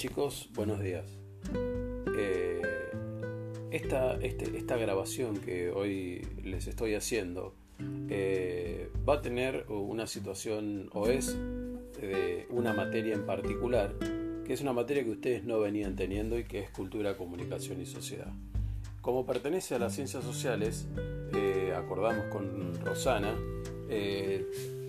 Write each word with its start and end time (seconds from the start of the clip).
Chicos, 0.00 0.48
buenos 0.54 0.80
días. 0.80 1.04
Eh, 2.16 2.62
esta, 3.70 4.14
este, 4.14 4.56
esta, 4.56 4.78
grabación 4.78 5.36
que 5.36 5.68
hoy 5.68 6.26
les 6.42 6.68
estoy 6.68 6.94
haciendo 6.94 7.52
eh, 8.08 8.88
va 9.06 9.16
a 9.16 9.20
tener 9.20 9.66
una 9.68 10.06
situación 10.06 10.88
o 10.94 11.08
es 11.08 11.36
de 12.00 12.46
una 12.48 12.72
materia 12.72 13.12
en 13.12 13.26
particular, 13.26 13.92
que 14.46 14.54
es 14.54 14.62
una 14.62 14.72
materia 14.72 15.04
que 15.04 15.10
ustedes 15.10 15.44
no 15.44 15.60
venían 15.60 15.96
teniendo 15.96 16.38
y 16.38 16.44
que 16.44 16.60
es 16.60 16.70
cultura, 16.70 17.18
comunicación 17.18 17.78
y 17.82 17.84
sociedad. 17.84 18.32
Como 19.02 19.26
pertenece 19.26 19.74
a 19.74 19.78
las 19.78 19.94
ciencias 19.94 20.24
sociales, 20.24 20.88
eh, 21.34 21.74
acordamos 21.76 22.24
con 22.32 22.74
Rosana, 22.82 23.36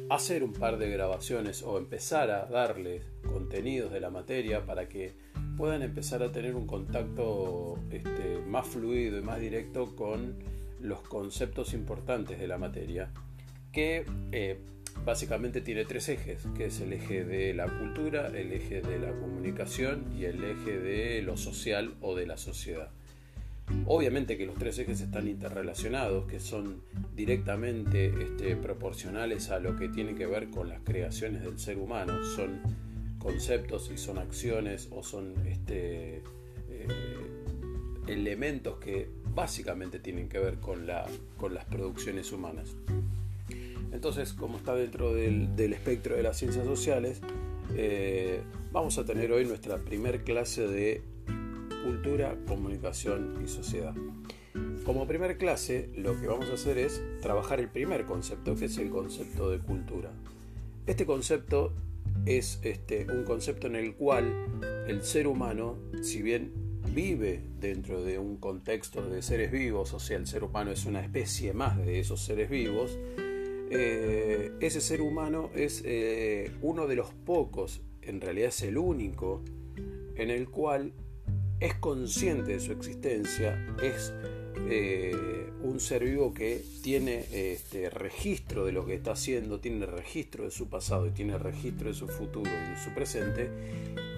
hacer 0.09 0.43
un 0.43 0.53
par 0.53 0.77
de 0.77 0.89
grabaciones 0.89 1.63
o 1.63 1.77
empezar 1.77 2.31
a 2.31 2.45
darles 2.45 3.03
contenidos 3.51 3.91
de 3.91 3.99
la 3.99 4.09
materia 4.09 4.65
para 4.65 4.87
que 4.87 5.11
puedan 5.57 5.81
empezar 5.81 6.23
a 6.23 6.31
tener 6.31 6.55
un 6.55 6.65
contacto 6.65 7.77
este, 7.91 8.39
más 8.47 8.65
fluido 8.65 9.19
y 9.19 9.21
más 9.21 9.41
directo 9.41 9.93
con 9.93 10.35
los 10.79 11.01
conceptos 11.01 11.73
importantes 11.73 12.39
de 12.39 12.47
la 12.47 12.57
materia, 12.57 13.11
que 13.73 14.05
eh, 14.31 14.57
básicamente 15.03 15.59
tiene 15.59 15.83
tres 15.83 16.07
ejes, 16.07 16.47
que 16.55 16.67
es 16.67 16.79
el 16.79 16.93
eje 16.93 17.25
de 17.25 17.53
la 17.53 17.67
cultura, 17.67 18.27
el 18.27 18.53
eje 18.53 18.81
de 18.81 18.99
la 18.99 19.11
comunicación 19.11 20.05
y 20.17 20.23
el 20.23 20.41
eje 20.41 20.79
de 20.79 21.21
lo 21.21 21.35
social 21.35 21.95
o 21.99 22.15
de 22.15 22.27
la 22.27 22.37
sociedad. 22.37 22.89
Obviamente 23.85 24.37
que 24.37 24.45
los 24.45 24.57
tres 24.57 24.79
ejes 24.79 25.01
están 25.01 25.27
interrelacionados, 25.27 26.25
que 26.25 26.39
son 26.39 26.83
directamente 27.17 28.13
este, 28.23 28.55
proporcionales 28.55 29.49
a 29.49 29.59
lo 29.59 29.75
que 29.75 29.89
tiene 29.89 30.15
que 30.15 30.25
ver 30.25 30.49
con 30.49 30.69
las 30.69 30.79
creaciones 30.83 31.43
del 31.43 31.59
ser 31.59 31.79
humano, 31.79 32.23
son 32.23 32.90
conceptos 33.21 33.91
y 33.93 33.97
son 33.97 34.17
acciones 34.17 34.87
o 34.91 35.03
son 35.03 35.35
este, 35.47 36.23
eh, 36.69 36.87
elementos 38.07 38.77
que 38.79 39.07
básicamente 39.33 39.99
tienen 39.99 40.27
que 40.27 40.39
ver 40.39 40.57
con, 40.57 40.87
la, 40.87 41.07
con 41.37 41.53
las 41.53 41.65
producciones 41.65 42.31
humanas. 42.31 42.75
Entonces, 43.91 44.33
como 44.33 44.57
está 44.57 44.73
dentro 44.73 45.13
del, 45.13 45.73
espectro 45.73 46.15
de 46.15 46.23
las 46.23 46.37
ciencias 46.37 46.65
sociales, 46.65 47.21
eh, 47.75 48.41
vamos 48.71 48.97
a 48.97 49.05
tener 49.05 49.31
hoy 49.31 49.45
nuestra 49.45 49.77
primer 49.77 50.23
clase 50.23 50.67
de 50.67 51.01
cultura, 51.83 52.35
comunicación 52.47 53.41
y 53.43 53.47
sociedad. 53.47 53.93
Como 54.85 55.07
primer 55.07 55.37
clase, 55.37 55.89
lo 55.95 56.19
que 56.19 56.27
vamos 56.27 56.49
a 56.49 56.53
hacer 56.53 56.77
es 56.77 57.01
trabajar 57.21 57.59
el 57.59 57.69
primer 57.69 58.05
concepto, 58.05 58.55
que 58.55 58.65
es 58.65 58.77
el 58.77 58.89
concepto 58.89 59.49
de 59.49 59.59
cultura. 59.59 60.11
Este 60.87 61.05
concepto 61.05 61.73
es 62.25 62.59
este, 62.63 63.07
un 63.11 63.23
concepto 63.23 63.67
en 63.67 63.75
el 63.75 63.95
cual 63.95 64.25
el 64.87 65.03
ser 65.03 65.27
humano, 65.27 65.77
si 66.01 66.21
bien 66.21 66.51
vive 66.93 67.41
dentro 67.59 68.03
de 68.03 68.19
un 68.19 68.37
contexto 68.37 69.07
de 69.07 69.21
seres 69.21 69.51
vivos, 69.51 69.93
o 69.93 69.99
sea, 69.99 70.17
el 70.17 70.27
ser 70.27 70.43
humano 70.43 70.71
es 70.71 70.85
una 70.85 71.01
especie 71.01 71.53
más 71.53 71.77
de 71.77 71.99
esos 71.99 72.21
seres 72.21 72.49
vivos, 72.49 72.97
eh, 73.73 74.51
ese 74.59 74.81
ser 74.81 75.01
humano 75.01 75.49
es 75.55 75.81
eh, 75.85 76.51
uno 76.61 76.87
de 76.87 76.95
los 76.95 77.13
pocos, 77.13 77.81
en 78.01 78.19
realidad 78.19 78.49
es 78.49 78.61
el 78.63 78.77
único, 78.77 79.41
en 80.15 80.29
el 80.29 80.49
cual 80.49 80.93
es 81.59 81.75
consciente 81.75 82.53
de 82.53 82.59
su 82.59 82.71
existencia, 82.71 83.65
es 83.81 84.13
eh, 84.69 85.49
un 85.63 85.79
ser 85.79 86.03
vivo 86.03 86.33
que 86.33 86.63
tiene 86.81 87.25
este, 87.31 87.89
registro 87.89 88.65
de 88.65 88.71
lo 88.71 88.85
que 88.85 88.95
está 88.95 89.11
haciendo, 89.11 89.59
tiene 89.59 89.85
registro 89.85 90.45
de 90.45 90.51
su 90.51 90.67
pasado 90.67 91.07
y 91.07 91.11
tiene 91.11 91.37
registro 91.37 91.89
de 91.89 91.93
su 91.93 92.07
futuro 92.07 92.49
y 92.49 92.71
de 92.71 92.77
su 92.83 92.93
presente, 92.93 93.49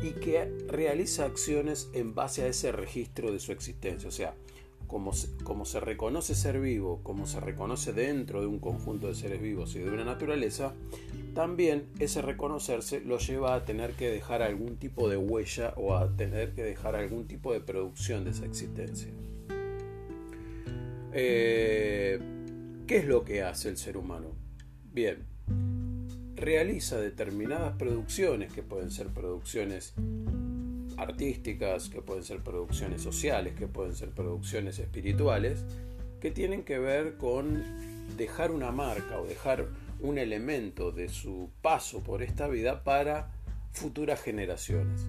y 0.01 0.11
que 0.11 0.45
realiza 0.67 1.25
acciones 1.25 1.89
en 1.93 2.13
base 2.15 2.43
a 2.43 2.47
ese 2.47 2.71
registro 2.71 3.31
de 3.31 3.39
su 3.39 3.51
existencia. 3.51 4.07
O 4.09 4.11
sea, 4.11 4.35
como 4.87 5.11
como 5.43 5.65
se 5.65 5.79
reconoce 5.79 6.35
ser 6.35 6.59
vivo, 6.59 6.99
como 7.03 7.25
se 7.25 7.39
reconoce 7.39 7.93
dentro 7.93 8.41
de 8.41 8.47
un 8.47 8.59
conjunto 8.59 9.07
de 9.07 9.15
seres 9.15 9.41
vivos 9.41 9.75
y 9.75 9.79
de 9.79 9.89
una 9.89 10.05
naturaleza, 10.05 10.73
también 11.33 11.85
ese 11.99 12.21
reconocerse 12.21 13.01
lo 13.01 13.17
lleva 13.17 13.55
a 13.55 13.65
tener 13.65 13.93
que 13.93 14.09
dejar 14.09 14.43
algún 14.43 14.77
tipo 14.77 15.09
de 15.09 15.17
huella 15.17 15.73
o 15.77 15.95
a 15.95 16.15
tener 16.15 16.53
que 16.53 16.63
dejar 16.63 16.95
algún 16.95 17.25
tipo 17.25 17.53
de 17.53 17.59
producción 17.59 18.23
de 18.23 18.31
esa 18.31 18.45
existencia. 18.45 19.11
Eh, 21.13 22.19
¿Qué 22.87 22.97
es 22.97 23.05
lo 23.05 23.23
que 23.23 23.43
hace 23.43 23.69
el 23.69 23.77
ser 23.77 23.97
humano? 23.97 24.35
Bien, 24.91 25.25
realiza 26.35 26.99
determinadas 26.99 27.77
producciones 27.77 28.51
que 28.51 28.63
pueden 28.63 28.91
ser 28.91 29.07
producciones 29.07 29.93
artísticas, 30.97 31.89
que 31.89 32.01
pueden 32.01 32.23
ser 32.23 32.39
producciones 32.39 33.01
sociales, 33.01 33.53
que 33.55 33.67
pueden 33.67 33.95
ser 33.95 34.09
producciones 34.09 34.79
espirituales, 34.79 35.65
que 36.19 36.31
tienen 36.31 36.63
que 36.63 36.79
ver 36.79 37.17
con 37.17 37.63
dejar 38.17 38.51
una 38.51 38.71
marca 38.71 39.19
o 39.19 39.25
dejar 39.25 39.67
un 39.99 40.17
elemento 40.17 40.91
de 40.91 41.09
su 41.09 41.49
paso 41.61 42.01
por 42.01 42.21
esta 42.23 42.47
vida 42.47 42.83
para 42.83 43.31
futuras 43.71 44.21
generaciones. 44.21 45.05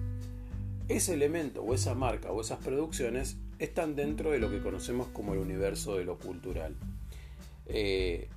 Ese 0.87 1.13
elemento 1.13 1.63
o 1.63 1.73
esa 1.73 1.95
marca 1.95 2.31
o 2.31 2.41
esas 2.41 2.59
producciones 2.59 3.37
están 3.59 3.95
dentro 3.95 4.31
de 4.31 4.39
lo 4.39 4.49
que 4.49 4.61
conocemos 4.61 5.07
como 5.07 5.33
el 5.33 5.39
universo 5.39 5.97
de 5.97 6.05
lo 6.05 6.17
cultural. 6.17 6.75
Eh, 7.67 8.29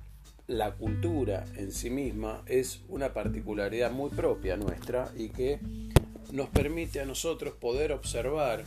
la 0.47 0.75
cultura 0.75 1.45
en 1.57 1.71
sí 1.71 1.89
misma 1.89 2.41
es 2.47 2.81
una 2.89 3.13
particularidad 3.13 3.91
muy 3.91 4.09
propia 4.09 4.57
nuestra 4.57 5.11
y 5.15 5.29
que 5.29 5.59
nos 6.31 6.49
permite 6.49 6.99
a 6.99 7.05
nosotros 7.05 7.53
poder 7.53 7.91
observar 7.91 8.63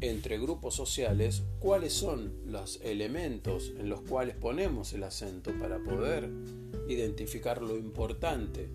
entre 0.00 0.38
grupos 0.38 0.74
sociales 0.74 1.42
cuáles 1.58 1.92
son 1.92 2.32
los 2.46 2.80
elementos 2.82 3.72
en 3.78 3.88
los 3.88 4.00
cuales 4.00 4.36
ponemos 4.36 4.92
el 4.92 5.02
acento 5.02 5.52
para 5.58 5.78
poder 5.78 6.30
identificar 6.88 7.60
lo 7.60 7.76
importante 7.76 8.68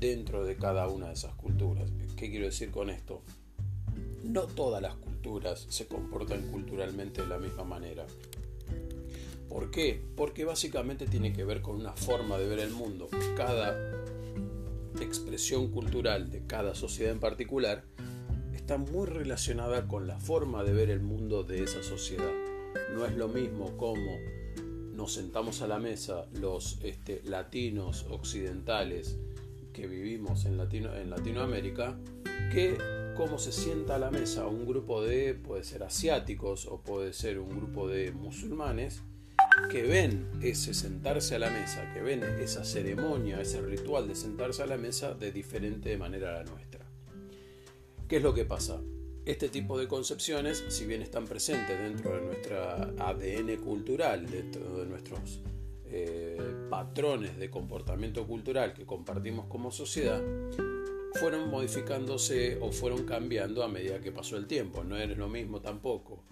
dentro 0.00 0.44
de 0.44 0.56
cada 0.56 0.88
una 0.88 1.08
de 1.08 1.12
esas 1.12 1.34
culturas. 1.34 1.90
¿Qué 2.16 2.30
quiero 2.30 2.46
decir 2.46 2.70
con 2.70 2.90
esto? 2.90 3.22
No 4.24 4.42
todas 4.42 4.80
las 4.80 4.94
culturas 4.94 5.66
se 5.68 5.86
comportan 5.86 6.42
culturalmente 6.50 7.22
de 7.22 7.28
la 7.28 7.38
misma 7.38 7.64
manera. 7.64 8.06
¿Por 9.48 9.70
qué? 9.70 10.00
Porque 10.16 10.44
básicamente 10.44 11.06
tiene 11.06 11.32
que 11.32 11.44
ver 11.44 11.60
con 11.60 11.76
una 11.76 11.92
forma 11.92 12.38
de 12.38 12.46
ver 12.46 12.60
el 12.60 12.70
mundo. 12.70 13.08
Cada 13.36 13.76
expresión 15.00 15.70
cultural 15.70 16.30
de 16.30 16.46
cada 16.46 16.74
sociedad 16.74 17.12
en 17.12 17.20
particular 17.20 17.84
está 18.54 18.78
muy 18.78 19.06
relacionada 19.06 19.86
con 19.88 20.06
la 20.06 20.18
forma 20.18 20.64
de 20.64 20.72
ver 20.72 20.90
el 20.90 21.00
mundo 21.00 21.42
de 21.42 21.64
esa 21.64 21.82
sociedad. 21.82 22.32
No 22.94 23.04
es 23.04 23.14
lo 23.16 23.28
mismo 23.28 23.76
como 23.76 24.16
nos 24.94 25.14
sentamos 25.14 25.62
a 25.62 25.66
la 25.66 25.78
mesa 25.78 26.26
los 26.32 26.78
este, 26.82 27.22
latinos 27.24 28.06
occidentales 28.08 29.18
que 29.72 29.86
vivimos 29.86 30.44
en, 30.44 30.60
en 30.60 31.10
Latinoamérica 31.10 31.98
que 32.52 32.78
cómo 33.16 33.38
se 33.38 33.52
sienta 33.52 33.96
a 33.96 33.98
la 33.98 34.10
mesa 34.10 34.46
un 34.46 34.66
grupo 34.66 35.02
de, 35.02 35.34
puede 35.34 35.64
ser 35.64 35.82
asiáticos 35.82 36.66
o 36.66 36.80
puede 36.80 37.12
ser 37.12 37.38
un 37.38 37.50
grupo 37.50 37.88
de 37.88 38.12
musulmanes 38.12 39.02
que 39.70 39.82
ven 39.82 40.28
ese 40.42 40.74
sentarse 40.74 41.34
a 41.34 41.38
la 41.38 41.50
mesa, 41.50 41.92
que 41.92 42.00
ven 42.00 42.22
esa 42.22 42.64
ceremonia, 42.64 43.40
ese 43.40 43.60
ritual 43.60 44.08
de 44.08 44.14
sentarse 44.14 44.62
a 44.62 44.66
la 44.66 44.76
mesa 44.76 45.14
de 45.14 45.32
diferente 45.32 45.96
manera 45.96 46.30
a 46.30 46.42
la 46.42 46.50
nuestra. 46.50 46.86
¿Qué 48.08 48.16
es 48.16 48.22
lo 48.22 48.34
que 48.34 48.44
pasa? 48.44 48.80
Este 49.24 49.48
tipo 49.48 49.78
de 49.78 49.86
concepciones, 49.86 50.64
si 50.68 50.86
bien 50.86 51.02
están 51.02 51.26
presentes 51.26 51.78
dentro 51.78 52.14
de 52.14 52.22
nuestra 52.22 52.92
ADN 52.98 53.56
cultural, 53.62 54.28
dentro 54.28 54.78
de 54.78 54.86
nuestros 54.86 55.40
eh, 55.86 56.40
patrones 56.70 57.38
de 57.38 57.50
comportamiento 57.50 58.26
cultural 58.26 58.72
que 58.72 58.84
compartimos 58.84 59.46
como 59.46 59.70
sociedad, 59.70 60.22
fueron 61.22 61.50
modificándose 61.50 62.58
o 62.60 62.72
fueron 62.72 63.04
cambiando 63.04 63.62
a 63.62 63.68
medida 63.68 64.00
que 64.00 64.10
pasó 64.10 64.36
el 64.36 64.48
tiempo. 64.48 64.82
No 64.82 64.96
es 64.96 65.16
lo 65.16 65.28
mismo 65.28 65.60
tampoco 65.60 66.24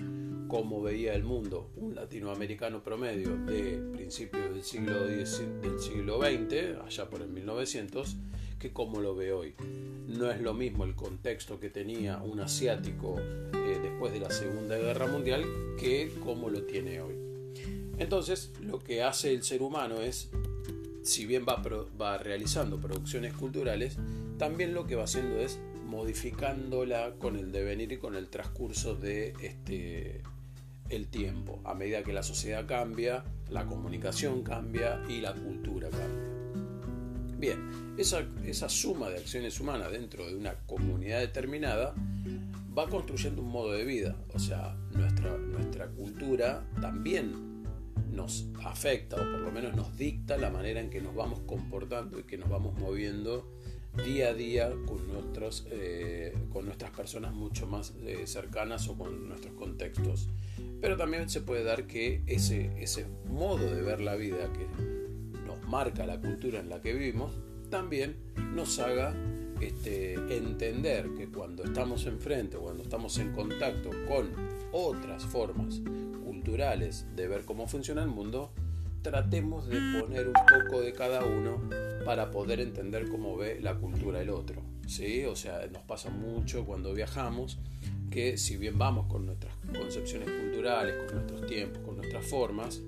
como 0.49 0.83
veía 0.83 1.15
el 1.15 1.23
mundo 1.23 1.71
un 1.77 1.95
latinoamericano 1.95 2.83
promedio 2.83 3.37
de 3.37 3.81
principios 3.93 4.53
del 4.53 4.65
siglo, 4.65 5.07
del 5.07 5.79
siglo 5.79 6.19
XX, 6.19 6.81
allá 6.85 7.09
por 7.09 7.23
el 7.23 7.29
1900, 7.29 8.17
que 8.59 8.73
como 8.73 9.01
lo 9.01 9.15
ve 9.15 9.33
hoy. 9.33 9.55
No 10.09 10.29
es 10.29 10.41
lo 10.41 10.55
mismo 10.55 10.83
el 10.83 10.97
contexto 10.97 11.61
que 11.61 11.71
tenía 11.71 12.17
un 12.17 12.41
asiático 12.41 13.15
eh, 13.21 13.79
después 13.81 14.13
de 14.13 14.19
la 14.19 14.31
Segunda 14.31 14.77
Guerra 14.77 15.07
Mundial 15.07 15.45
que 15.79 16.13
como 16.25 16.51
lo 16.51 16.65
tiene 16.65 17.01
hoy. 17.01 17.15
Entonces, 17.99 18.51
lo 18.61 18.81
que 18.81 19.05
hace 19.05 19.33
el 19.33 19.45
ser 19.45 19.63
humano 19.63 20.01
es, 20.01 20.31
si 21.05 21.27
bien 21.27 21.47
va, 21.49 21.63
va 21.97 22.19
realizando 22.19 22.81
producciones 22.81 23.35
culturales, 23.35 23.97
también 24.41 24.73
lo 24.73 24.87
que 24.87 24.97
va 24.97 25.05
haciendo 25.05 25.39
es 25.39 25.61
modificándola 25.85 27.13
con 27.19 27.37
el 27.37 27.53
devenir 27.53 27.93
y 27.93 27.99
con 27.99 28.17
el 28.17 28.31
transcurso 28.31 28.95
de 28.95 29.35
este 29.43 30.23
el 30.89 31.09
tiempo. 31.09 31.61
A 31.65 31.75
medida 31.75 32.03
que 32.03 32.15
la 32.15 32.23
sociedad 32.23 32.67
cambia, 32.67 33.23
la 33.51 33.67
comunicación 33.67 34.43
cambia 34.43 35.03
y 35.11 35.21
la 35.21 35.35
cultura 35.35 35.91
cambia. 35.91 37.37
Bien, 37.37 37.95
esa, 37.99 38.27
esa 38.43 38.71
suma 38.71 39.11
de 39.11 39.19
acciones 39.19 39.61
humanas 39.61 39.93
dentro 39.93 40.27
de 40.27 40.35
una 40.35 40.55
comunidad 40.67 41.21
determinada 41.21 41.95
va 42.77 42.89
construyendo 42.89 43.43
un 43.43 43.51
modo 43.51 43.73
de 43.73 43.85
vida. 43.85 44.17
O 44.33 44.39
sea, 44.39 44.75
nuestra, 44.93 45.37
nuestra 45.37 45.89
cultura 45.89 46.67
también 46.81 47.63
nos 48.11 48.49
afecta 48.65 49.17
o 49.17 49.19
por 49.19 49.41
lo 49.41 49.53
menos 49.53 49.77
nos 49.77 49.99
dicta 49.99 50.39
la 50.39 50.49
manera 50.49 50.81
en 50.81 50.89
que 50.89 51.03
nos 51.03 51.15
vamos 51.15 51.41
comportando 51.41 52.19
y 52.19 52.23
que 52.23 52.39
nos 52.39 52.49
vamos 52.49 52.75
moviendo 52.81 53.47
día 54.05 54.29
a 54.29 54.35
día 54.35 54.73
con, 54.87 55.07
nuestros, 55.09 55.67
eh, 55.71 56.35
con 56.53 56.65
nuestras 56.67 56.91
personas 56.91 57.35
mucho 57.35 57.67
más 57.67 57.95
eh, 58.05 58.27
cercanas 58.27 58.89
o 58.89 58.97
con 58.97 59.29
nuestros 59.29 59.55
contextos. 59.55 60.29
Pero 60.81 60.97
también 60.97 61.29
se 61.29 61.41
puede 61.41 61.65
dar 61.65 61.87
que 61.87 62.23
ese, 62.27 62.73
ese 62.83 63.07
modo 63.29 63.75
de 63.75 63.83
ver 63.83 64.01
la 64.01 64.17
vida 64.17 64.53
que 64.53 64.67
nos 65.47 65.63
marca 65.69 66.07
la 66.07 66.21
cultura 66.21 66.61
en 66.61 66.69
la 66.69 66.81
que 66.81 66.93
vivimos, 66.93 67.35
también 67.71 68.17
nos 68.55 68.79
haga 68.79 69.15
este, 69.61 70.15
entender 70.37 71.11
que 71.17 71.29
cuando 71.29 71.65
estamos 71.65 72.07
enfrente, 72.07 72.57
cuando 72.57 72.83
estamos 72.83 73.19
en 73.19 73.33
contacto 73.33 73.91
con 74.09 74.31
otras 74.73 75.25
formas 75.27 75.81
culturales 76.25 77.07
de 77.15 77.29
ver 77.29 77.45
cómo 77.45 77.67
funciona 77.67 78.03
el 78.03 78.09
mundo, 78.09 78.53
tratemos 79.03 79.67
de 79.69 79.79
poner 80.01 80.29
un 80.29 80.35
poco 80.35 80.81
de 80.81 80.93
cada 80.93 81.25
uno 81.25 81.69
para 82.05 82.31
poder 82.31 82.61
entender 82.61 83.09
cómo 83.09 83.37
ve 83.37 83.61
la 83.61 83.75
cultura 83.77 84.21
el 84.21 84.31
otro. 84.31 84.63
¿sí? 84.87 85.25
O 85.25 85.37
sea, 85.37 85.67
nos 85.73 85.83
pasa 85.83 86.11
mucho 86.11 86.65
cuando 86.65 86.93
viajamos 86.93 87.59
que 88.11 88.37
si 88.37 88.57
bien 88.57 88.77
vamos 88.77 89.07
con 89.07 89.27
nuestras 89.27 89.55
concepciones 89.79 90.29
culturales, 90.29 90.97
con 90.97 91.15
nuestros 91.15 91.47
tiempos, 91.47 91.79
con 91.85 91.97
nuestras 91.97 92.27
formas, 92.27 92.81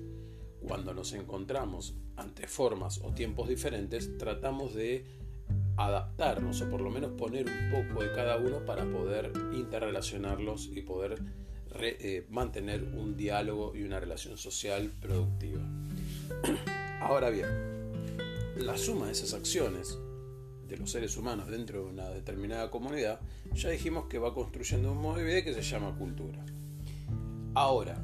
cuando 0.61 0.93
nos 0.93 1.13
encontramos 1.13 1.95
ante 2.17 2.47
formas 2.47 2.99
o 3.03 3.11
tiempos 3.13 3.47
diferentes, 3.47 4.17
tratamos 4.17 4.73
de 4.75 5.05
adaptarnos 5.77 6.61
o 6.61 6.69
por 6.69 6.81
lo 6.81 6.89
menos 6.89 7.11
poner 7.11 7.47
un 7.47 7.71
poco 7.71 8.03
de 8.03 8.11
cada 8.11 8.37
uno 8.37 8.65
para 8.65 8.85
poder 8.85 9.31
interrelacionarlos 9.53 10.69
y 10.73 10.81
poder 10.81 11.15
eh, 11.79 12.27
mantener 12.29 12.83
un 12.83 13.17
diálogo 13.17 13.75
y 13.75 13.83
una 13.83 13.99
relación 13.99 14.37
social 14.37 14.91
productiva. 15.01 15.61
Ahora 17.01 17.29
bien, 17.29 17.47
la 18.57 18.77
suma 18.77 19.07
de 19.07 19.13
esas 19.13 19.33
acciones 19.33 19.97
de 20.67 20.77
los 20.77 20.91
seres 20.91 21.15
humanos 21.17 21.49
dentro 21.49 21.83
de 21.83 21.89
una 21.89 22.09
determinada 22.09 22.69
comunidad, 22.69 23.19
ya 23.53 23.69
dijimos 23.69 24.05
que 24.07 24.19
va 24.19 24.33
construyendo 24.33 24.91
un 24.91 25.01
modo 25.01 25.17
de 25.17 25.23
vida 25.23 25.43
que 25.43 25.53
se 25.53 25.61
llama 25.61 25.95
cultura. 25.97 26.43
Ahora, 27.53 28.03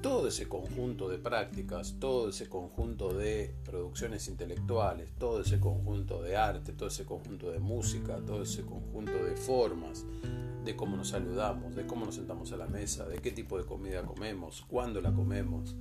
todo 0.00 0.28
ese 0.28 0.48
conjunto 0.48 1.08
de 1.08 1.18
prácticas, 1.18 1.96
todo 1.98 2.30
ese 2.30 2.48
conjunto 2.48 3.12
de 3.12 3.54
producciones 3.64 4.28
intelectuales, 4.28 5.10
todo 5.18 5.42
ese 5.42 5.60
conjunto 5.60 6.22
de 6.22 6.36
arte, 6.36 6.72
todo 6.72 6.88
ese 6.88 7.04
conjunto 7.04 7.50
de 7.50 7.58
música, 7.58 8.16
todo 8.26 8.42
ese 8.42 8.62
conjunto 8.62 9.24
de 9.24 9.36
formas, 9.36 10.06
de 10.64 10.76
cómo 10.76 10.96
nos 10.96 11.08
saludamos, 11.08 11.74
de 11.74 11.86
cómo 11.86 12.06
nos 12.06 12.14
sentamos 12.14 12.52
a 12.52 12.56
la 12.56 12.66
mesa, 12.66 13.06
de 13.06 13.18
qué 13.18 13.32
tipo 13.32 13.58
de 13.58 13.64
comida 13.64 14.02
comemos, 14.02 14.62
cuándo 14.66 15.00
la 15.00 15.12
comemos, 15.12 15.74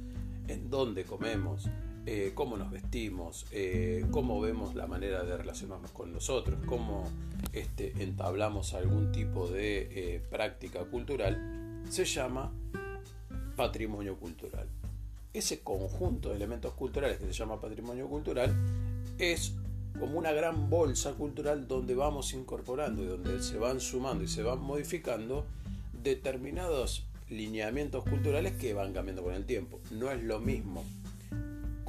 en 0.50 0.70
dónde 0.70 1.04
comemos, 1.06 1.70
eh, 2.06 2.32
cómo 2.34 2.58
nos 2.58 2.72
vestimos, 2.72 3.46
eh, 3.52 4.06
cómo 4.12 4.42
vemos 4.42 4.76
la 4.76 4.88
manera 4.88 5.24
de 5.24 5.38
relacionarnos 5.38 5.92
con 5.92 6.12
nosotros, 6.12 6.60
cómo 6.66 7.04
este, 7.54 7.94
entablamos 8.02 8.74
algún 8.74 9.12
tipo 9.12 9.48
de 9.48 10.16
eh, 10.16 10.22
práctica 10.30 10.84
cultural, 10.86 11.84
se 11.90 12.06
llama 12.06 12.52
patrimonio 13.56 14.16
cultural. 14.18 14.68
Ese 15.34 15.60
conjunto 15.60 16.30
de 16.30 16.36
elementos 16.36 16.74
culturales 16.74 17.20
que 17.20 17.28
se 17.28 17.34
llama 17.34 17.62
patrimonio 17.62 18.08
cultural 18.08 18.56
es 19.20 19.54
como 20.00 20.18
una 20.18 20.32
gran 20.32 20.70
bolsa 20.70 21.14
cultural 21.14 21.68
donde 21.68 21.94
vamos 21.94 22.34
incorporando 22.34 23.04
y 23.04 23.08
donde 23.08 23.44
se 23.44 23.58
van 23.60 23.80
sumando 23.80 24.24
y 24.24 24.28
se 24.28 24.42
van 24.42 24.60
modificando 24.60 25.46
determinados 26.02 27.06
lineamientos 27.30 28.04
culturales 28.04 28.54
que 28.54 28.74
van 28.74 28.94
cambiando 28.94 29.24
con 29.24 29.34
el 29.34 29.46
tiempo. 29.46 29.80
No 29.92 30.12
es 30.12 30.24
lo 30.24 30.40
mismo 30.40 30.84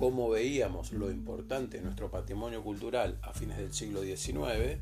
como 0.00 0.30
veíamos 0.30 0.92
lo 0.92 1.10
importante 1.10 1.76
de 1.76 1.84
nuestro 1.84 2.10
patrimonio 2.10 2.64
cultural 2.64 3.18
a 3.20 3.34
fines 3.34 3.58
del 3.58 3.74
siglo 3.74 4.00
XIX, 4.00 4.78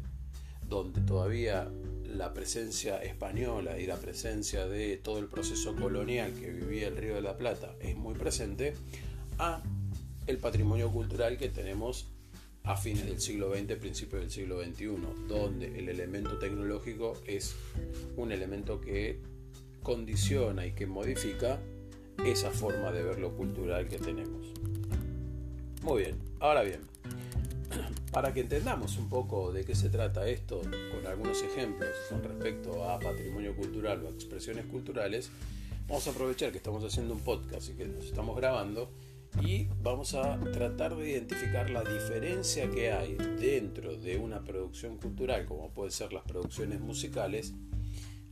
donde 0.69 1.01
todavía 1.01 1.69
la 2.05 2.33
presencia 2.33 3.03
española 3.03 3.81
y 3.81 3.87
la 3.87 3.97
presencia 3.97 4.69
de 4.69 4.97
todo 4.97 5.19
el 5.19 5.27
proceso 5.27 5.75
colonial 5.75 6.33
que 6.35 6.53
vivía 6.53 6.87
el 6.87 6.97
Río 6.97 7.17
de 7.17 7.23
la 7.23 7.37
Plata 7.37 7.75
es 7.81 7.97
muy 7.97 8.15
presente, 8.15 8.75
a 9.39 9.61
el 10.29 10.39
patrimonio 10.39 10.89
cultural 10.93 11.37
que 11.37 11.49
tenemos 11.49 12.07
a 12.63 12.77
fines 12.77 13.07
del 13.07 13.21
siglo 13.21 13.53
XX, 13.53 13.75
principios 13.75 14.23
del 14.23 14.31
siglo 14.31 14.63
XXI, 14.63 14.87
donde 15.27 15.81
el 15.81 15.89
elemento 15.89 16.39
tecnológico 16.39 17.21
es 17.27 17.57
un 18.17 18.31
elemento 18.31 18.81
que 18.81 19.21
condiciona 19.83 20.67
y 20.67 20.73
que 20.73 20.87
modifica 20.87 21.59
esa 22.25 22.51
forma 22.51 22.91
de 22.91 23.03
ver 23.03 23.19
lo 23.19 23.37
cultural 23.37 23.89
que 23.89 23.99
tenemos. 23.99 24.53
Muy 25.83 26.03
bien, 26.03 26.19
ahora 26.41 26.63
bien, 26.63 26.81
para 28.13 28.35
que 28.35 28.41
entendamos 28.41 28.97
un 28.99 29.09
poco 29.09 29.53
de 29.53 29.65
qué 29.65 29.75
se 29.75 29.89
trata 29.89 30.29
esto, 30.29 30.61
con 30.61 31.07
algunos 31.07 31.43
ejemplos 31.43 31.91
con 32.11 32.23
respecto 32.23 32.85
a 32.89 32.99
patrimonio 32.99 33.55
cultural 33.55 34.05
o 34.05 34.09
expresiones 34.09 34.67
culturales, 34.67 35.31
vamos 35.87 36.07
a 36.07 36.11
aprovechar 36.11 36.51
que 36.51 36.59
estamos 36.59 36.85
haciendo 36.85 37.15
un 37.15 37.21
podcast 37.21 37.71
y 37.71 37.75
que 37.75 37.87
nos 37.87 38.05
estamos 38.05 38.37
grabando 38.37 38.91
y 39.43 39.69
vamos 39.83 40.15
a 40.15 40.41
tratar 40.53 40.97
de 40.97 41.11
identificar 41.11 41.71
la 41.71 41.85
diferencia 41.85 42.69
que 42.71 42.91
hay 42.91 43.15
dentro 43.39 43.97
de 43.97 44.17
una 44.17 44.43
producción 44.43 44.97
cultural, 44.97 45.47
como 45.47 45.71
pueden 45.71 45.93
ser 45.93 46.13
las 46.13 46.25
producciones 46.25 46.81
musicales, 46.81 47.55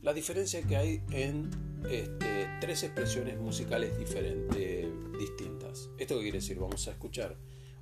la 0.01 0.13
diferencia 0.13 0.61
que 0.61 0.77
hay 0.77 1.01
en 1.11 1.49
este, 1.89 2.47
tres 2.59 2.83
expresiones 2.83 3.39
musicales 3.39 3.97
diferentes, 3.97 4.87
distintas. 5.19 5.89
¿Esto 5.97 6.15
qué 6.15 6.23
quiere 6.23 6.39
decir? 6.39 6.59
Vamos 6.59 6.87
a 6.87 6.91
escuchar 6.91 7.35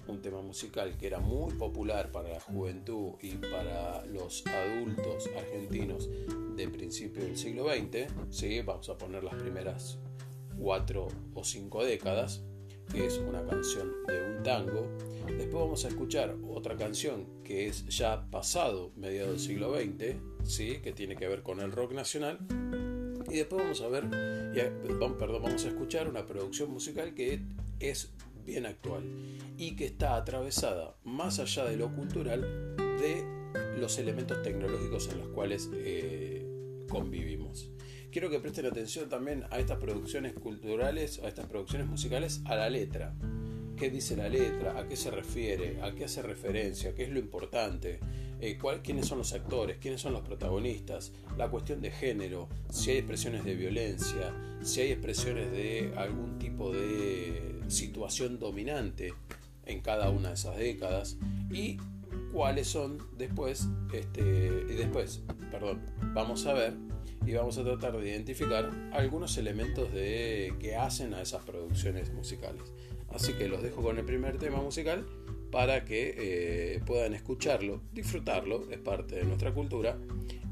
un 0.07 0.21
tema 0.21 0.41
musical 0.41 0.95
que 0.97 1.07
era 1.07 1.19
muy 1.19 1.53
popular 1.53 2.11
para 2.11 2.29
la 2.29 2.39
juventud 2.39 3.13
y 3.21 3.31
para 3.35 4.05
los 4.05 4.43
adultos 4.45 5.29
argentinos 5.37 6.09
de 6.55 6.69
principio 6.69 7.23
del 7.23 7.37
siglo 7.37 7.65
XX, 7.65 8.07
¿sí? 8.29 8.61
vamos 8.61 8.87
a 8.89 8.97
poner 8.97 9.23
las 9.23 9.35
primeras 9.35 9.97
cuatro 10.59 11.07
o 11.33 11.43
cinco 11.43 11.83
décadas, 11.83 12.43
que 12.91 13.05
es 13.05 13.17
una 13.17 13.43
canción 13.45 13.91
de 14.07 14.37
un 14.37 14.43
tango. 14.43 14.87
Después 15.27 15.63
vamos 15.63 15.85
a 15.85 15.87
escuchar 15.87 16.35
otra 16.47 16.75
canción 16.75 17.25
que 17.43 17.67
es 17.67 17.85
ya 17.87 18.29
pasado 18.29 18.91
mediado 18.95 19.31
del 19.31 19.39
siglo 19.39 19.75
XX, 19.75 20.15
¿sí? 20.43 20.77
que 20.83 20.91
tiene 20.91 21.15
que 21.15 21.27
ver 21.27 21.41
con 21.41 21.59
el 21.59 21.71
rock 21.71 21.93
nacional. 21.93 22.39
Y 23.29 23.37
después 23.37 23.63
vamos 23.63 23.81
a 23.81 23.87
ver, 23.87 24.09
perdón, 25.17 25.17
vamos 25.19 25.65
a 25.65 25.67
escuchar 25.67 26.07
una 26.07 26.25
producción 26.25 26.71
musical 26.71 27.13
que 27.13 27.41
es 27.79 28.13
bien 28.45 28.65
actual 28.65 29.03
y 29.57 29.75
que 29.75 29.85
está 29.85 30.15
atravesada 30.15 30.95
más 31.03 31.39
allá 31.39 31.65
de 31.65 31.77
lo 31.77 31.91
cultural 31.93 32.75
de 32.77 33.23
los 33.79 33.97
elementos 33.97 34.41
tecnológicos 34.43 35.09
en 35.09 35.19
los 35.19 35.27
cuales 35.29 35.69
eh, 35.73 36.45
convivimos. 36.89 37.69
Quiero 38.15 38.29
que 38.29 38.39
presten 38.39 38.65
atención 38.65 39.09
también 39.09 39.43
a 39.51 39.59
estas 39.59 39.77
producciones 39.77 40.31
culturales, 40.31 41.19
a 41.21 41.27
estas 41.27 41.47
producciones 41.47 41.85
musicales, 41.85 42.39
a 42.45 42.55
la 42.55 42.69
letra. 42.69 43.13
¿Qué 43.75 43.89
dice 43.89 44.15
la 44.15 44.29
letra? 44.29 44.79
¿A 44.79 44.87
qué 44.87 44.95
se 44.95 45.11
refiere? 45.11 45.81
¿A 45.81 45.93
qué 45.93 46.05
hace 46.05 46.21
referencia? 46.21 46.95
¿Qué 46.95 47.03
es 47.03 47.09
lo 47.09 47.19
importante? 47.19 47.99
Eh, 48.39 48.57
¿Quiénes 48.81 49.07
son 49.07 49.17
los 49.17 49.33
actores? 49.33 49.79
¿Quiénes 49.81 49.99
son 49.99 50.13
los 50.13 50.21
protagonistas? 50.21 51.11
La 51.37 51.49
cuestión 51.49 51.81
de 51.81 51.91
género, 51.91 52.47
si 52.69 52.91
hay 52.91 52.99
expresiones 52.99 53.43
de 53.43 53.55
violencia, 53.55 54.33
si 54.61 54.79
hay 54.79 54.91
expresiones 54.93 55.51
de 55.51 55.91
algún 55.97 56.39
tipo 56.39 56.71
de 56.71 57.63
situación 57.67 58.39
dominante 58.39 59.13
en 59.65 59.81
cada 59.81 60.09
una 60.09 60.29
de 60.29 60.35
esas 60.35 60.55
décadas 60.55 61.17
y 61.51 61.79
cuáles 62.31 62.67
son 62.67 62.97
después, 63.17 63.67
este, 63.91 64.23
después, 64.23 65.21
perdón, 65.51 65.81
vamos 66.13 66.45
a 66.45 66.53
ver 66.53 66.94
y 67.25 67.33
vamos 67.33 67.57
a 67.57 67.63
tratar 67.63 67.97
de 67.97 68.09
identificar 68.09 68.69
algunos 68.91 69.37
elementos 69.37 69.91
de, 69.93 70.53
que 70.59 70.75
hacen 70.75 71.13
a 71.13 71.21
esas 71.21 71.43
producciones 71.43 72.13
musicales. 72.13 72.61
Así 73.09 73.33
que 73.33 73.47
los 73.47 73.63
dejo 73.63 73.81
con 73.81 73.97
el 73.97 74.05
primer 74.05 74.37
tema 74.37 74.61
musical 74.61 75.05
para 75.51 75.85
que 75.85 76.15
eh, 76.17 76.81
puedan 76.85 77.13
escucharlo, 77.13 77.81
disfrutarlo, 77.93 78.69
es 78.69 78.79
parte 78.79 79.15
de 79.15 79.23
nuestra 79.23 79.53
cultura 79.53 79.97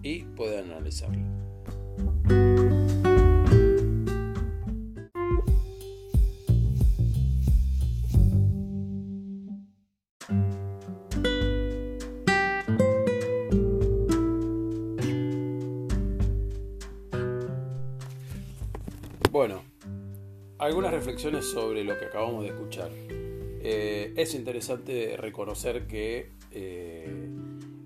y 0.01 0.24
puedan 0.24 0.72
analizarlo. 0.72 1.42
Reflexiones 21.03 21.51
sobre 21.51 21.83
lo 21.83 22.00
que 22.00 22.05
acabamos 22.05 22.43
de 22.43 22.51
escuchar. 22.51 22.89
Eh, 23.10 24.13
es 24.15 24.33
interesante 24.36 25.17
reconocer 25.17 25.86
que 25.86 26.29
eh, 26.50 27.29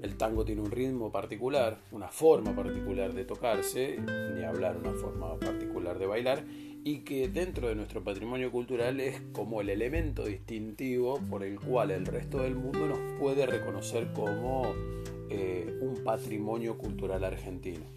el 0.04 0.18
tango 0.18 0.46
tiene 0.46 0.62
un 0.62 0.70
ritmo 0.70 1.12
particular, 1.12 1.80
una 1.92 2.10
forma 2.10 2.56
particular 2.56 3.14
de 3.14 3.26
tocarse, 3.26 3.98
ni 4.36 4.44
hablar 4.44 4.78
una 4.78 4.94
forma 4.94 5.36
particular 5.40 5.98
de 5.98 6.06
bailar, 6.06 6.44
y 6.84 7.00
que 7.00 7.28
dentro 7.28 7.70
de 7.70 7.74
nuestro 7.74 8.04
patrimonio 8.04 8.52
cultural 8.52 9.00
es 9.00 9.20
como 9.32 9.62
el 9.62 9.70
elemento 9.70 10.24
distintivo 10.24 11.20
por 11.28 11.44
el 11.44 11.60
cual 11.60 11.90
el 11.90 12.06
resto 12.06 12.44
del 12.44 12.54
mundo 12.54 12.86
nos 12.86 13.00
puede 13.20 13.48
reconocer 13.48 14.14
como 14.14 14.76
eh, 15.32 15.76
un 15.82 16.04
patrimonio 16.04 16.78
cultural 16.78 17.24
argentino. 17.24 17.97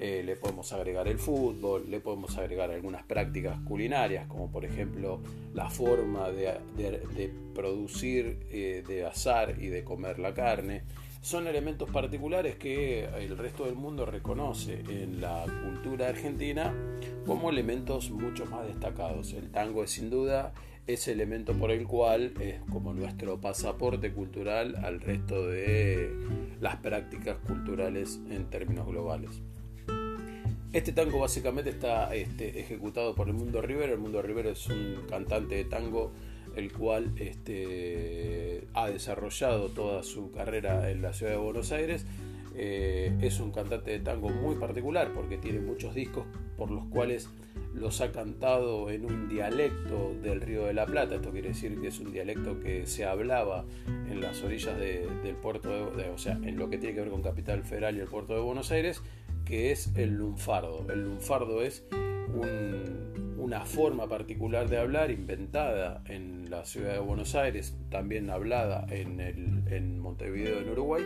Eh, 0.00 0.22
le 0.24 0.36
podemos 0.36 0.72
agregar 0.72 1.08
el 1.08 1.18
fútbol, 1.18 1.90
le 1.90 1.98
podemos 1.98 2.38
agregar 2.38 2.70
algunas 2.70 3.02
prácticas 3.02 3.58
culinarias, 3.60 4.28
como 4.28 4.48
por 4.48 4.64
ejemplo 4.64 5.20
la 5.54 5.68
forma 5.68 6.30
de, 6.30 7.32
producir, 7.52 8.46
eh, 8.50 8.84
de 8.86 9.04
asar 9.04 9.56
y 9.60 9.66
de 9.66 9.82
comer 9.82 10.20
la 10.20 10.34
carne. 10.34 10.82
Son 11.20 11.48
elementos 11.48 11.90
particulares 11.90 12.54
que 12.54 13.06
el 13.06 13.36
resto 13.36 13.64
del 13.64 13.74
mundo 13.74 14.06
reconoce 14.06 14.84
en 14.88 15.20
la 15.20 15.44
cultura 15.64 16.08
argentina 16.08 16.72
como 17.26 17.50
elementos 17.50 18.10
mucho 18.10 18.46
más 18.46 18.68
destacados. 18.68 19.32
El 19.32 19.50
tango 19.50 19.82
es 19.82 19.90
sin 19.90 20.10
duda 20.10 20.52
ese 20.86 21.10
elemento 21.10 21.54
por 21.54 21.72
el 21.72 21.88
cual 21.88 22.32
es 22.40 22.60
como 22.70 22.94
nuestro 22.94 23.40
pasaporte 23.40 24.12
cultural 24.12 24.76
al 24.76 25.00
resto 25.00 25.48
de 25.48 26.14
las 26.60 26.76
prácticas 26.76 27.36
culturales 27.38 28.20
en 28.30 28.48
términos 28.48 28.86
globales. 28.86 29.42
Este 30.70 30.92
tango 30.92 31.20
básicamente 31.20 31.70
está 31.70 32.14
este, 32.14 32.60
ejecutado 32.60 33.14
por 33.14 33.28
el 33.28 33.34
Mundo 33.34 33.62
Rivero. 33.62 33.94
El 33.94 34.00
Mundo 34.00 34.20
Rivero 34.20 34.50
es 34.50 34.66
un 34.68 34.98
cantante 35.08 35.54
de 35.54 35.64
tango 35.64 36.12
el 36.56 36.72
cual 36.72 37.12
este, 37.16 38.66
ha 38.74 38.88
desarrollado 38.90 39.68
toda 39.70 40.02
su 40.02 40.30
carrera 40.30 40.90
en 40.90 41.00
la 41.00 41.14
ciudad 41.14 41.32
de 41.32 41.38
Buenos 41.38 41.72
Aires. 41.72 42.04
Eh, 42.54 43.16
es 43.22 43.40
un 43.40 43.50
cantante 43.50 43.92
de 43.92 44.00
tango 44.00 44.28
muy 44.28 44.56
particular 44.56 45.12
porque 45.14 45.38
tiene 45.38 45.60
muchos 45.60 45.94
discos 45.94 46.26
por 46.58 46.70
los 46.70 46.84
cuales 46.86 47.30
los 47.72 48.00
ha 48.00 48.12
cantado 48.12 48.90
en 48.90 49.04
un 49.04 49.28
dialecto 49.28 50.14
del 50.22 50.40
Río 50.42 50.66
de 50.66 50.74
la 50.74 50.84
Plata. 50.84 51.14
Esto 51.14 51.30
quiere 51.30 51.48
decir 51.48 51.80
que 51.80 51.88
es 51.88 51.98
un 51.98 52.12
dialecto 52.12 52.60
que 52.60 52.86
se 52.86 53.06
hablaba 53.06 53.64
en 54.10 54.20
las 54.20 54.42
orillas 54.42 54.76
del 54.78 55.36
puerto, 55.36 55.92
de, 55.92 56.10
o 56.10 56.18
sea, 56.18 56.38
en 56.42 56.58
lo 56.58 56.68
que 56.68 56.76
tiene 56.76 56.94
que 56.94 57.02
ver 57.02 57.10
con 57.10 57.22
Capital 57.22 57.62
Federal 57.62 57.96
y 57.96 58.00
el 58.00 58.08
puerto 58.08 58.34
de 58.34 58.40
Buenos 58.40 58.70
Aires 58.70 59.02
que 59.48 59.72
es 59.72 59.90
el 59.96 60.10
lunfardo. 60.10 60.84
El 60.92 61.04
lunfardo 61.04 61.62
es 61.62 61.82
una 63.38 63.64
forma 63.64 64.06
particular 64.06 64.68
de 64.68 64.76
hablar 64.76 65.10
inventada 65.10 66.04
en 66.06 66.50
la 66.50 66.66
ciudad 66.66 66.92
de 66.92 66.98
Buenos 66.98 67.34
Aires, 67.34 67.74
también 67.88 68.28
hablada 68.28 68.86
en, 68.90 69.20
en 69.20 69.98
Montevideo, 70.00 70.60
en 70.60 70.68
Uruguay, 70.68 71.02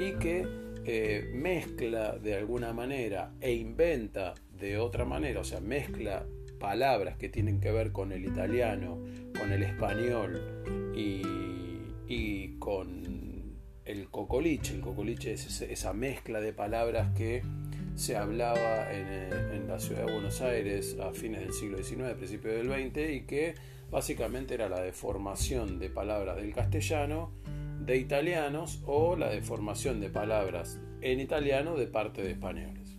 y 0.00 0.18
que 0.18 0.44
eh, 0.84 1.30
mezcla 1.32 2.18
de 2.18 2.34
alguna 2.34 2.72
manera 2.72 3.32
e 3.40 3.52
inventa 3.52 4.34
de 4.58 4.78
otra 4.78 5.04
manera, 5.04 5.40
o 5.40 5.44
sea, 5.44 5.60
mezcla 5.60 6.26
palabras 6.58 7.16
que 7.16 7.28
tienen 7.28 7.60
que 7.60 7.70
ver 7.70 7.92
con 7.92 8.10
el 8.10 8.24
italiano, 8.24 8.98
con 9.38 9.52
el 9.52 9.62
español 9.62 10.64
y, 10.96 11.22
y 12.08 12.58
con 12.58 13.28
el 13.84 14.08
cocoliche. 14.10 14.74
El 14.74 14.80
cocoliche 14.80 15.32
es 15.32 15.62
esa 15.62 15.92
mezcla 15.92 16.40
de 16.40 16.52
palabras 16.52 17.14
que 17.14 17.42
se 17.98 18.16
hablaba 18.16 18.86
eh, 18.92 19.28
en, 19.54 19.66
la 19.66 19.80
ciudad 19.80 20.06
de 20.06 20.12
Buenos 20.12 20.40
Aires 20.40 20.96
a 21.02 21.12
fines 21.12 21.40
del 21.40 21.52
siglo 21.52 21.82
XIX, 21.82 22.14
principios 22.16 22.54
del 22.54 22.68
XX, 22.68 23.10
y 23.12 23.20
que 23.22 23.56
básicamente 23.90 24.54
era 24.54 24.68
la 24.68 24.80
deformación 24.80 25.80
de 25.80 25.90
palabras 25.90 26.36
del 26.36 26.54
castellano 26.54 27.32
de 27.84 27.96
italianos 27.96 28.82
o 28.86 29.16
la 29.16 29.28
deformación 29.28 30.00
de 30.00 30.10
palabras 30.10 30.78
en 31.00 31.18
italiano 31.18 31.76
de 31.76 31.88
parte 31.88 32.22
de 32.22 32.30
españoles. 32.30 32.96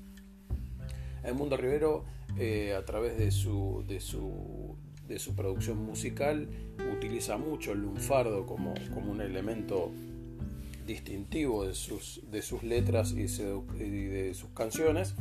El 1.24 1.34
Mundo 1.34 1.56
Rivero, 1.56 2.04
eh, 2.38 2.76
a 2.78 2.84
través 2.84 3.18
de 3.18 3.32
su, 3.32 3.86
de, 3.88 4.02
su, 4.02 4.76
de 5.08 5.18
su 5.18 5.34
producción 5.34 5.78
musical, 5.78 6.50
utiliza 6.94 7.38
mucho 7.38 7.72
el 7.72 7.84
lunfardo 7.84 8.46
como, 8.46 8.74
como 8.94 9.12
un 9.14 9.22
elemento 9.22 9.94
distintivo 10.90 11.66
de 11.66 11.76
sus, 11.76 12.22
de 12.32 12.42
sus 12.42 12.64
letras 12.64 13.12
y, 13.12 13.28
de 13.28 14.34
sus 14.34 14.50
canciones. 14.50 15.14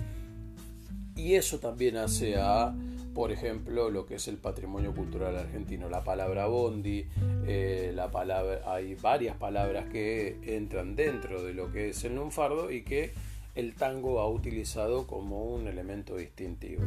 Y 1.14 1.34
eso 1.34 1.58
también 1.58 1.96
hace 1.96 2.36
a, 2.36 2.74
por 3.14 3.32
ejemplo, 3.32 3.90
lo 3.90 4.06
que 4.06 4.14
es 4.14 4.28
el 4.28 4.38
patrimonio 4.38 4.94
cultural 4.94 5.36
argentino. 5.36 5.90
La 5.90 6.04
palabra 6.04 6.46
bondi, 6.46 7.06
eh, 7.46 7.92
la 7.94 8.10
palabra, 8.10 8.62
hay 8.66 8.94
varias 8.94 9.36
palabras 9.36 9.90
que 9.90 10.38
entran 10.42 10.96
dentro 10.96 11.42
de 11.42 11.52
lo 11.52 11.70
que 11.70 11.90
es 11.90 12.02
el 12.04 12.14
lunfardo 12.14 12.70
y 12.70 12.82
que 12.82 13.12
el 13.54 13.74
tango 13.74 14.20
ha 14.20 14.28
utilizado 14.28 15.06
como 15.06 15.44
un 15.44 15.66
elemento 15.66 16.16
distintivo. 16.16 16.84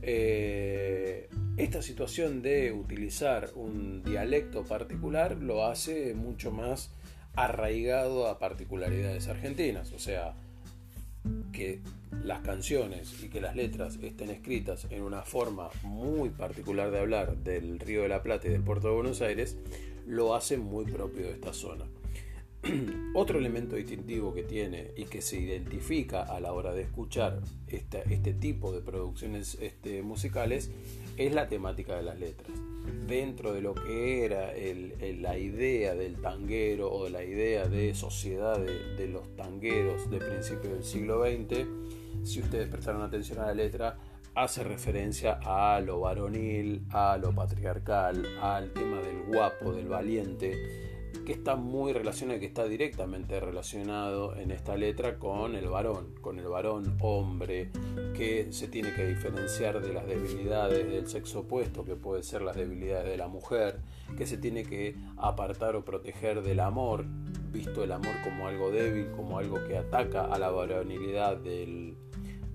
Eh, 0.00 1.28
esta 1.58 1.82
situación 1.82 2.40
de 2.40 2.72
utilizar 2.72 3.50
un 3.56 4.02
dialecto 4.04 4.62
particular 4.62 5.36
lo 5.36 5.66
hace 5.66 6.14
mucho 6.14 6.52
más 6.52 6.90
arraigado 7.36 8.26
a 8.26 8.38
particularidades 8.38 9.28
argentinas, 9.28 9.92
o 9.92 9.98
sea, 9.98 10.34
que 11.52 11.80
las 12.24 12.40
canciones 12.40 13.22
y 13.22 13.28
que 13.28 13.40
las 13.40 13.54
letras 13.54 13.98
estén 14.02 14.30
escritas 14.30 14.86
en 14.90 15.02
una 15.02 15.22
forma 15.22 15.68
muy 15.82 16.30
particular 16.30 16.90
de 16.90 17.00
hablar 17.00 17.36
del 17.38 17.78
Río 17.78 18.02
de 18.02 18.08
la 18.08 18.22
Plata 18.22 18.48
y 18.48 18.50
del 18.50 18.62
puerto 18.62 18.88
de 18.88 18.94
Buenos 18.94 19.20
Aires, 19.22 19.56
lo 20.06 20.34
hace 20.34 20.56
muy 20.56 20.86
propio 20.86 21.26
de 21.26 21.32
esta 21.32 21.52
zona. 21.52 21.84
Otro 23.14 23.38
elemento 23.38 23.76
distintivo 23.76 24.34
que 24.34 24.42
tiene 24.42 24.92
y 24.96 25.04
que 25.04 25.20
se 25.20 25.38
identifica 25.38 26.22
a 26.22 26.40
la 26.40 26.52
hora 26.52 26.72
de 26.72 26.82
escuchar 26.82 27.40
este 27.68 28.32
tipo 28.32 28.72
de 28.72 28.80
producciones 28.80 29.56
este, 29.60 30.02
musicales 30.02 30.70
es 31.16 31.32
la 31.32 31.48
temática 31.48 31.96
de 31.96 32.02
las 32.02 32.18
letras. 32.18 32.50
Dentro 33.06 33.52
de 33.52 33.60
lo 33.60 33.74
que 33.74 34.24
era 34.24 34.52
la 35.20 35.38
idea 35.38 35.94
del 35.94 36.20
tanguero 36.20 36.92
o 36.92 37.04
de 37.04 37.10
la 37.10 37.24
idea 37.24 37.66
de 37.66 37.94
sociedad 37.94 38.58
de, 38.58 39.08
los 39.08 39.34
tangueros 39.36 40.10
de 40.10 40.18
principios 40.18 40.72
del 40.72 40.84
siglo 40.84 41.24
XX, 41.24 41.66
si 42.24 42.40
ustedes 42.40 42.68
prestaron 42.68 43.02
atención 43.02 43.38
a 43.40 43.46
la 43.46 43.54
letra, 43.54 43.98
hace 44.34 44.64
referencia 44.64 45.38
a 45.42 45.80
lo 45.80 46.00
varonil, 46.00 46.84
a 46.90 47.16
lo 47.16 47.34
patriarcal, 47.34 48.26
al 48.40 48.72
tema 48.72 49.00
del 49.00 49.22
guapo, 49.24 49.72
del 49.72 49.88
valiente, 49.88 50.95
que 51.26 51.32
está 51.32 51.56
muy 51.56 51.92
relacionado, 51.92 52.38
que 52.38 52.46
está 52.46 52.64
directamente 52.64 53.40
relacionado 53.40 54.36
en 54.36 54.52
esta 54.52 54.76
letra 54.76 55.18
con 55.18 55.56
el 55.56 55.68
varón, 55.68 56.14
con 56.22 56.38
el 56.38 56.46
varón 56.46 56.96
hombre, 57.00 57.70
que 58.14 58.52
se 58.52 58.68
tiene 58.68 58.94
que 58.94 59.04
diferenciar 59.06 59.82
de 59.82 59.92
las 59.92 60.06
debilidades 60.06 60.88
del 60.88 61.08
sexo 61.08 61.40
opuesto, 61.40 61.84
que 61.84 61.96
puede 61.96 62.22
ser 62.22 62.42
las 62.42 62.56
debilidades 62.56 63.10
de 63.10 63.16
la 63.16 63.26
mujer, 63.26 63.80
que 64.16 64.24
se 64.24 64.38
tiene 64.38 64.62
que 64.62 64.94
apartar 65.16 65.74
o 65.74 65.84
proteger 65.84 66.42
del 66.42 66.60
amor, 66.60 67.04
visto 67.50 67.82
el 67.82 67.90
amor 67.90 68.14
como 68.22 68.46
algo 68.46 68.70
débil, 68.70 69.10
como 69.10 69.38
algo 69.38 69.58
que 69.66 69.76
ataca 69.76 70.26
a 70.26 70.38
la 70.38 70.50
varonilidad 70.50 71.36
del, 71.38 71.96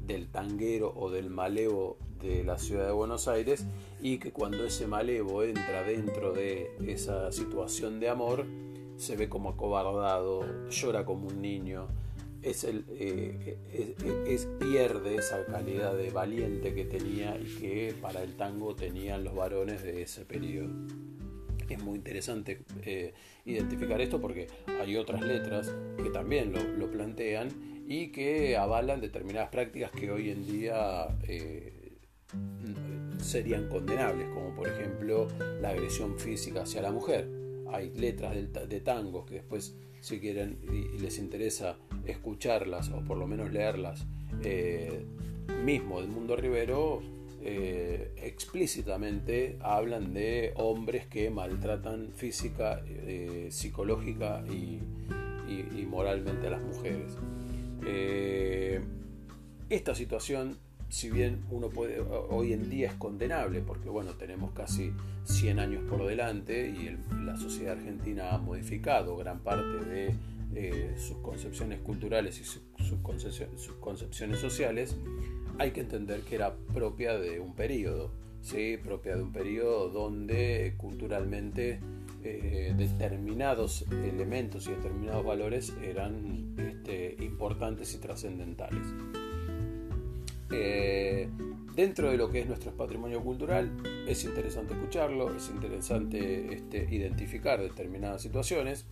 del 0.07 0.27
tanguero 0.29 0.93
o 0.95 1.09
del 1.09 1.29
malevo 1.29 1.97
de 2.21 2.43
la 2.43 2.57
ciudad 2.57 2.85
de 2.85 2.91
Buenos 2.91 3.27
Aires 3.27 3.65
y 4.01 4.17
que 4.17 4.31
cuando 4.31 4.63
ese 4.65 4.87
malevo 4.87 5.43
entra 5.43 5.83
dentro 5.83 6.33
de 6.33 6.75
esa 6.85 7.31
situación 7.31 7.99
de 7.99 8.09
amor 8.09 8.45
se 8.97 9.15
ve 9.15 9.29
como 9.29 9.49
acobardado, 9.49 10.69
llora 10.69 11.05
como 11.05 11.27
un 11.27 11.41
niño, 11.41 11.87
es 12.43 12.63
eh, 12.63 13.57
es, 14.27 14.45
pierde 14.59 15.15
esa 15.15 15.45
calidad 15.45 15.95
de 15.95 16.09
valiente 16.09 16.73
que 16.73 16.85
tenía 16.85 17.37
y 17.39 17.45
que 17.59 17.95
para 18.01 18.23
el 18.23 18.35
tango 18.35 18.75
tenían 18.75 19.23
los 19.23 19.35
varones 19.35 19.83
de 19.83 20.01
ese 20.01 20.25
periodo. 20.25 20.69
Es 21.69 21.81
muy 21.81 21.95
interesante 21.97 22.61
eh, 22.83 23.13
identificar 23.45 24.01
esto 24.01 24.19
porque 24.19 24.47
hay 24.81 24.97
otras 24.97 25.21
letras 25.21 25.73
que 25.97 26.09
también 26.09 26.51
lo, 26.51 26.61
lo, 26.63 26.91
plantean 26.91 27.49
y 27.91 28.07
que 28.07 28.55
avalan 28.55 29.01
determinadas 29.01 29.49
prácticas 29.49 29.91
que 29.91 30.09
hoy 30.09 30.29
en 30.29 30.45
día 30.45 31.09
eh, 31.27 31.97
serían 33.21 33.67
condenables, 33.67 34.29
como 34.29 34.55
por 34.55 34.69
ejemplo 34.69 35.27
la 35.59 35.71
agresión 35.71 36.17
física 36.17 36.61
hacia 36.61 36.81
la 36.81 36.93
mujer. 36.93 37.27
Hay 37.69 37.89
letras 37.89 38.33
de, 38.33 38.79
tangos 38.79 39.25
que 39.25 39.35
después, 39.35 39.75
si 39.99 40.21
quieren 40.21 40.57
y, 40.71 40.99
les 40.99 41.17
interesa 41.17 41.75
escucharlas 42.05 42.89
o 42.91 43.01
por 43.01 43.17
lo 43.17 43.27
menos 43.27 43.51
leerlas, 43.51 44.05
eh, 44.41 45.03
mismo 45.65 45.99
del 45.99 46.09
mundo 46.09 46.37
rivero, 46.37 47.01
eh, 47.43 48.13
explícitamente 48.15 49.57
hablan 49.59 50.13
de 50.13 50.53
hombres 50.55 51.07
que 51.07 51.29
maltratan 51.29 52.13
física, 52.15 52.81
psicológica 53.49 54.45
y, 54.49 54.79
moralmente 55.87 56.47
a 56.47 56.51
las 56.51 56.61
mujeres. 56.61 57.17
Esta 59.69 59.95
situación 59.95 60.57
si 60.91 61.09
bien 61.09 61.45
uno 61.49 61.69
puede, 61.69 62.01
hoy 62.01 62.51
en 62.51 62.69
día 62.69 62.89
es 62.89 62.93
condenable, 62.95 63.61
porque 63.61 63.87
bueno, 63.87 64.11
tenemos 64.15 64.51
casi 64.51 64.91
100 65.23 65.59
años 65.59 65.83
por 65.89 66.05
delante 66.05 66.67
y 66.67 66.97
la 67.23 67.37
sociedad 67.37 67.77
argentina 67.77 68.35
ha 68.35 68.37
modificado 68.37 69.15
gran 69.15 69.39
parte 69.39 69.85
de 69.85 70.13
eh, 70.53 70.95
sus 70.97 71.17
concepciones 71.19 71.79
culturales 71.79 72.41
y 72.41 72.43
sus, 72.43 72.61
concepciones, 73.01 74.39
sociales, 74.39 74.97
hay 75.59 75.71
que 75.71 75.79
entender 75.79 76.21
que 76.23 76.35
era 76.35 76.53
propia 76.73 77.17
de 77.17 77.39
un 77.39 77.55
periodo, 77.55 78.11
¿sí? 78.41 78.75
propia 78.75 79.15
de 79.15 79.23
un 79.23 79.31
periodo 79.31 79.87
donde 79.87 80.73
culturalmente 80.75 81.79
eh, 82.23 82.73
determinados 82.77 83.85
elementos 83.91 84.67
y 84.67 84.71
determinados 84.71 85.25
valores 85.25 85.73
eran 85.83 86.55
este, 86.57 87.15
importantes 87.23 87.93
y 87.93 87.97
trascendentales. 87.97 88.85
Eh, 90.51 91.29
dentro 91.75 92.11
de 92.11 92.17
lo 92.17 92.29
que 92.29 92.41
es 92.41 92.47
nuestro 92.47 92.71
patrimonio 92.71 93.23
cultural, 93.23 93.71
es 94.07 94.23
interesante 94.23 94.73
escucharlo, 94.73 95.35
es 95.35 95.49
interesante 95.49 96.53
este, 96.53 96.87
identificar 96.93 97.61
determinadas 97.61 98.21
situaciones. 98.21 98.85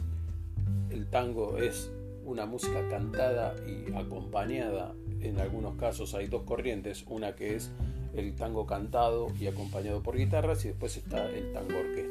El 0.89 1.07
tango 1.07 1.57
es 1.57 1.91
una 2.25 2.45
música 2.45 2.87
cantada 2.89 3.55
y 3.67 3.91
acompañada, 3.93 4.93
en 5.21 5.39
algunos 5.39 5.75
casos 5.75 6.13
hay 6.13 6.27
dos 6.27 6.43
corrientes, 6.43 7.03
una 7.07 7.35
que 7.35 7.55
es 7.55 7.71
el 8.15 8.35
tango 8.35 8.65
cantado 8.65 9.27
y 9.39 9.47
acompañado 9.47 10.01
por 10.01 10.17
guitarras 10.17 10.63
y 10.65 10.69
después 10.69 10.97
está 10.97 11.29
el 11.29 11.51
tango 11.53 11.77
orquesta. 11.77 12.08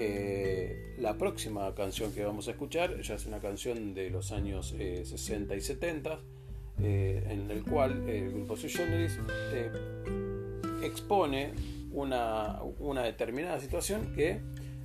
Eh, 0.00 0.94
la 0.98 1.18
próxima 1.18 1.74
canción 1.74 2.12
que 2.12 2.24
vamos 2.24 2.46
a 2.46 2.52
escuchar 2.52 3.00
ya 3.02 3.16
es 3.16 3.26
una 3.26 3.40
canción 3.40 3.94
de 3.94 4.10
los 4.10 4.30
años 4.30 4.74
60 4.78 5.54
eh, 5.54 5.58
y 5.58 5.60
70 5.60 6.20
eh, 6.80 7.24
en 7.28 7.50
el 7.50 7.64
cual 7.64 8.08
el 8.08 8.30
grupo 8.30 8.56
Sui 8.56 8.70
eh, 8.78 9.70
expone 10.82 11.52
una, 11.90 12.60
una, 12.78 13.02
determinada 13.02 13.58
situación 13.58 14.12
que 14.14 14.40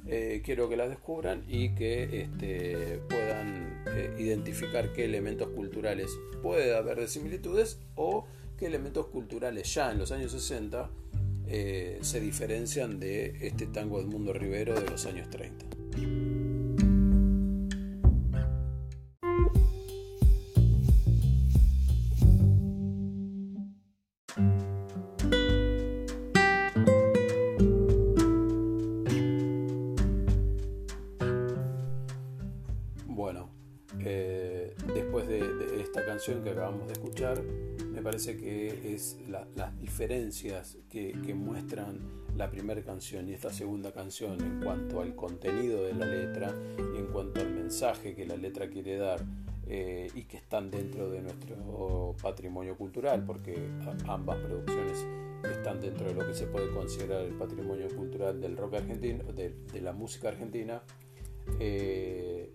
eh, 0.07 0.41
quiero 0.43 0.67
que 0.67 0.75
la 0.75 0.87
descubran 0.87 1.43
y 1.47 1.75
que 1.75 2.23
este, 2.23 2.99
puedan 3.07 3.83
identificar 4.17 4.91
qué 4.91 5.05
elementos 5.05 5.49
culturales 5.49 6.09
puede 6.41 6.75
haber 6.75 6.99
de 6.99 7.07
similitudes 7.07 7.79
o 7.95 8.25
qué 8.57 8.65
elementos 8.65 9.05
culturales 9.07 9.71
ya 9.71 9.91
en 9.91 9.99
los 9.99 10.11
años 10.11 10.31
60 10.31 10.89
se 12.01 12.19
diferencian 12.19 12.99
de 12.99 13.37
este 13.41 13.67
tango 13.67 13.99
del 13.99 14.07
mundo 14.07 14.33
Rivero 14.33 14.73
de 14.73 14.89
los 14.89 15.05
años 15.05 15.29
30. 15.29 15.65
Parece 38.03 38.37
que 38.37 38.93
es 38.93 39.17
las 39.27 39.79
diferencias 39.79 40.77
que, 40.89 41.13
muestran 41.33 41.99
la 42.35 42.49
primera 42.49 42.81
canción 42.83 43.29
y 43.29 43.33
esta 43.33 43.51
segunda 43.51 43.91
canción 43.91 44.41
en 44.41 44.61
cuanto 44.61 45.01
al 45.01 45.15
contenido 45.15 45.83
de 45.83 45.93
la 45.93 46.05
letra 46.05 46.53
y 46.77 46.97
en 46.97 47.07
cuanto 47.07 47.41
al 47.41 47.51
mensaje 47.51 48.13
que 48.15 48.25
la 48.25 48.35
letra 48.35 48.69
quiere 48.69 48.97
dar 48.97 49.23
eh, 49.67 50.09
y 50.13 50.23
que 50.23 50.37
están 50.37 50.69
dentro 50.69 51.09
de 51.09 51.21
nuestro 51.21 52.15
patrimonio 52.21 52.75
cultural, 52.77 53.23
porque 53.25 53.57
ambas 54.07 54.37
producciones 54.37 55.05
están 55.43 55.79
dentro 55.79 56.07
de 56.07 56.13
lo 56.13 56.27
que 56.27 56.33
se 56.33 56.45
puede 56.47 56.69
considerar 56.71 57.21
el 57.21 57.33
patrimonio 57.33 57.87
cultural 57.95 58.39
del 58.41 58.57
rock 58.57 58.75
argentino, 58.75 59.23
de, 59.31 59.81
la 59.81 59.93
música 59.93 60.29
argentina. 60.29 60.81
Eh, 61.59 62.51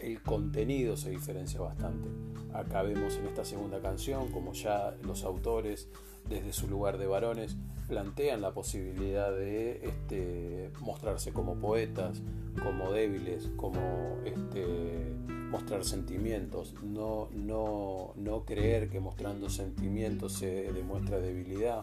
el 0.00 0.22
contenido 0.22 0.96
se 0.96 1.10
diferencia 1.10 1.60
bastante. 1.60 2.29
Acá 2.52 2.82
vemos 2.82 3.16
en 3.16 3.26
esta 3.26 3.44
segunda 3.44 3.80
canción 3.80 4.30
como 4.30 4.52
ya 4.52 4.96
los 5.02 5.24
autores 5.24 5.88
desde 6.28 6.52
su 6.52 6.68
lugar 6.68 6.98
de 6.98 7.06
varones 7.06 7.56
plantean 7.88 8.40
la 8.40 8.52
posibilidad 8.52 9.32
de 9.32 9.80
este, 9.82 10.70
mostrarse 10.80 11.32
como 11.32 11.56
poetas, 11.56 12.22
como 12.62 12.92
débiles, 12.92 13.50
como 13.56 14.18
este, 14.24 15.16
mostrar 15.50 15.84
sentimientos, 15.84 16.74
no, 16.84 17.28
no, 17.32 18.12
no 18.14 18.44
creer 18.44 18.88
que 18.88 19.00
mostrando 19.00 19.50
sentimientos 19.50 20.34
se 20.34 20.72
demuestra 20.72 21.18
debilidad, 21.18 21.82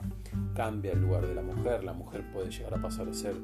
cambia 0.56 0.94
el 0.94 1.02
lugar 1.02 1.28
de 1.28 1.36
la 1.36 1.42
mujer, 1.42 1.84
la 1.84 1.94
mujer 1.94 2.24
puede 2.32 2.50
llegar 2.50 2.76
a 2.76 2.82
pasar 2.82 3.10
a 3.10 3.14
ser 3.14 3.36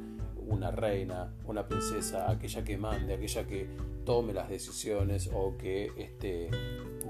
una 0.48 0.72
reina, 0.72 1.34
una 1.46 1.68
princesa, 1.68 2.32
aquella 2.32 2.64
que 2.64 2.78
mande, 2.78 3.14
aquella 3.14 3.46
que 3.46 3.68
tome 4.06 4.34
las 4.34 4.50
decisiones 4.50 5.30
o 5.34 5.58
que 5.58 5.92
este, 5.98 6.50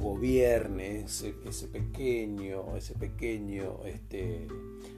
gobierne 0.01 1.01
ese, 1.01 1.33
pequeño, 1.71 2.75
ese 2.75 2.93
pequeño 2.95 3.79
este, 3.85 4.47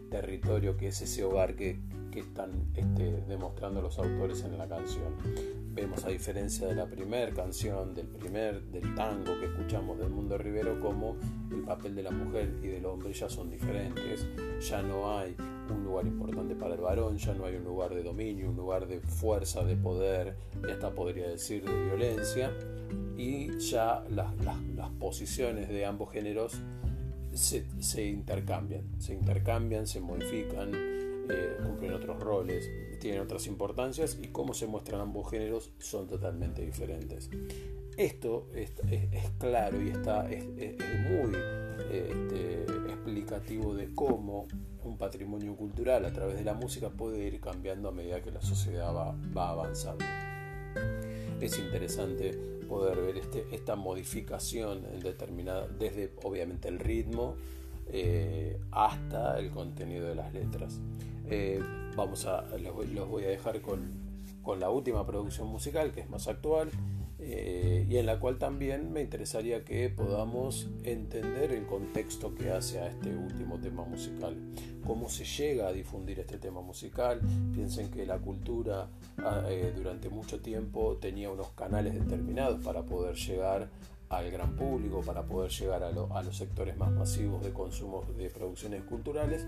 territorio 0.09 0.77
que 0.77 0.87
es 0.87 1.01
ese 1.01 1.23
hogar 1.23 1.55
que, 1.55 1.77
están 2.15 2.71
este, 2.75 3.11
demostrando 3.27 3.81
los 3.81 3.99
autores 3.99 4.41
en 4.45 4.57
la 4.57 4.69
canción. 4.69 5.13
Vemos 5.73 6.05
a 6.05 6.07
diferencia 6.07 6.65
de 6.65 6.73
la 6.73 6.85
primera 6.85 7.29
canción, 7.33 7.93
del 7.93 8.07
primer, 8.07 8.63
del 8.67 8.95
tango 8.95 9.37
que 9.37 9.47
escuchamos 9.47 9.99
del 9.99 10.11
mundo 10.11 10.37
rivero, 10.37 10.79
como 10.79 11.17
el 11.51 11.63
papel 11.63 11.93
de 11.93 12.03
la 12.03 12.11
mujer 12.11 12.53
y 12.63 12.67
del 12.67 12.85
hombre 12.85 13.11
ya 13.11 13.27
son 13.27 13.49
diferentes. 13.49 14.25
Ya 14.61 14.81
no 14.81 15.17
hay 15.17 15.35
un 15.69 15.83
lugar 15.83 16.07
importante 16.07 16.55
para 16.55 16.75
el 16.75 16.79
varón, 16.79 17.17
ya 17.17 17.33
no 17.33 17.43
hay 17.43 17.57
un 17.57 17.65
lugar 17.65 17.93
de 17.93 18.03
dominio, 18.03 18.49
un 18.49 18.55
lugar 18.55 18.87
de 18.87 19.01
fuerza, 19.01 19.65
de 19.65 19.75
poder, 19.75 20.37
y 20.65 20.71
hasta 20.71 20.91
podría 20.91 21.27
decir 21.27 21.65
de 21.65 21.83
violencia, 21.83 22.49
y 23.17 23.57
ya 23.59 24.03
las, 24.09 24.33
posiciones 24.99 25.69
de 25.69 25.85
ambos 25.85 26.11
géneros 26.11 26.53
se, 27.33 27.65
se 27.79 28.05
intercambian, 28.05 28.83
se 28.99 29.13
intercambian, 29.13 29.87
se 29.87 29.99
modifican, 29.99 30.71
eh, 30.73 31.57
cumplen 31.63 31.93
otros 31.93 32.19
roles, 32.19 32.69
tienen 32.99 33.21
otras 33.21 33.47
importancias 33.47 34.17
y 34.21 34.27
cómo 34.27 34.53
se 34.53 34.67
muestran 34.67 35.01
ambos 35.01 35.29
géneros 35.29 35.71
son 35.79 36.07
totalmente 36.07 36.63
diferentes. 36.63 37.29
Esto 37.97 38.47
es, 38.53 38.71
claro 39.37 39.81
y 39.81 39.89
está, 39.89 40.29
es, 40.29 40.45
muy 40.45 41.33
este, 41.91 42.63
explicativo 42.89 43.73
de 43.73 43.93
cómo 43.93 44.47
un 44.83 44.97
patrimonio 44.97 45.55
cultural 45.55 46.05
a 46.05 46.11
través 46.11 46.37
de 46.37 46.43
la 46.43 46.53
música 46.53 46.89
puede 46.89 47.25
ir 47.25 47.39
cambiando 47.39 47.89
a 47.89 47.91
medida 47.91 48.21
que 48.21 48.31
la 48.31 48.41
sociedad 48.41 48.93
va, 48.93 49.15
va 49.35 49.49
avanzando. 49.49 50.03
Es 51.39 51.57
interesante 51.57 52.54
poder 52.67 53.01
ver 53.01 53.17
este, 53.17 53.45
esta 53.51 53.75
modificación 53.75 54.83
determinada, 55.01 55.67
desde 55.67 56.11
obviamente 56.23 56.67
el 56.67 56.79
ritmo 56.79 57.35
eh, 57.87 58.59
hasta 58.71 59.39
el 59.39 59.51
contenido 59.51 60.07
de 60.07 60.15
las 60.15 60.33
letras. 60.33 60.79
Eh, 61.27 61.61
vamos 61.95 62.25
a, 62.25 62.43
los, 62.57 63.09
voy 63.09 63.23
a 63.23 63.29
dejar 63.29 63.61
con, 63.61 63.91
con, 64.41 64.59
la 64.59 64.69
última 64.69 65.05
producción 65.05 65.47
musical, 65.47 65.91
que 65.91 66.01
es 66.01 66.09
más 66.09 66.27
actual, 66.27 66.69
eh, 67.17 67.85
y 67.89 67.97
en 67.97 68.05
la 68.05 68.19
cual 68.19 68.37
también 68.37 68.91
me 68.91 69.01
interesaría 69.01 69.63
que 69.63 69.89
podamos 69.89 70.67
entender 70.83 71.53
el 71.53 71.65
contexto 71.65 72.35
que 72.35 72.51
hace 72.51 72.79
a 72.79 72.87
este 72.87 73.15
último 73.15 73.57
tema 73.57 73.85
musical, 73.85 74.35
cómo 74.85 75.07
se 75.07 75.23
llega 75.23 75.67
a 75.67 75.71
difundir 75.71 76.19
este 76.19 76.37
tema 76.37 76.61
musical. 76.61 77.21
Piensen 77.53 77.89
que 77.89 78.05
la 78.05 78.17
cultura 78.17 78.89
ah, 79.19 79.43
eh, 79.47 79.73
durante 79.75 80.09
mucho 80.09 80.41
tiempo 80.41 80.97
tenía 80.97 81.29
unos 81.29 81.49
canales 81.51 81.93
determinados 81.93 82.63
para 82.63 82.83
poder 82.83 83.15
llegar 83.15 83.69
al 84.09 84.29
gran 84.29 84.55
público, 84.55 85.01
para 85.01 85.23
poder 85.23 85.51
llegar 85.51 85.83
a, 85.83 85.87
a 85.87 86.23
los 86.23 86.35
sectores 86.35 86.77
más 86.77 86.91
masivos 86.91 87.43
de 87.43 87.53
consumo 87.53 88.03
de 88.17 88.29
producciones 88.29 88.83
culturales 88.83 89.47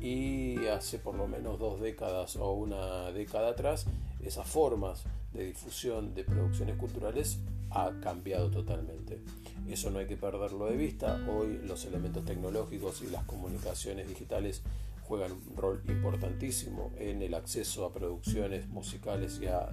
y 0.00 0.66
hace 0.66 0.98
por 0.98 1.14
lo 1.14 1.26
menos 1.26 1.58
dos 1.58 1.80
décadas 1.80 2.36
o 2.36 2.52
una 2.52 3.10
década 3.12 3.50
atrás 3.50 3.86
esas 4.22 4.46
formas 4.46 5.04
de 5.32 5.46
difusión 5.46 6.14
de 6.14 6.24
producciones 6.24 6.76
culturales 6.76 7.38
ha 7.70 7.92
cambiado 8.00 8.50
totalmente. 8.50 9.20
Eso 9.68 9.90
no 9.90 10.00
hay 10.00 10.06
que 10.06 10.16
perderlo 10.16 10.66
de 10.66 10.76
vista. 10.76 11.24
Hoy 11.28 11.60
los 11.64 11.84
elementos 11.84 12.24
tecnológicos 12.24 13.02
y 13.02 13.10
las 13.10 13.24
comunicaciones 13.24 14.08
digitales 14.08 14.62
juegan 15.10 15.32
un 15.32 15.56
rol 15.56 15.82
importantísimo 15.88 16.92
en 16.96 17.20
el 17.22 17.34
acceso 17.34 17.84
a 17.84 17.92
producciones 17.92 18.68
musicales 18.68 19.40
y 19.42 19.46
a, 19.46 19.68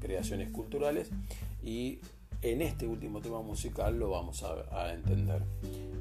creaciones 0.00 0.50
culturales 0.50 1.10
y 1.62 2.00
en 2.42 2.62
este 2.62 2.86
último 2.86 3.20
tema 3.20 3.42
musical 3.42 3.96
lo 3.96 4.10
vamos 4.10 4.42
a, 4.42 4.92
entender. 4.92 5.42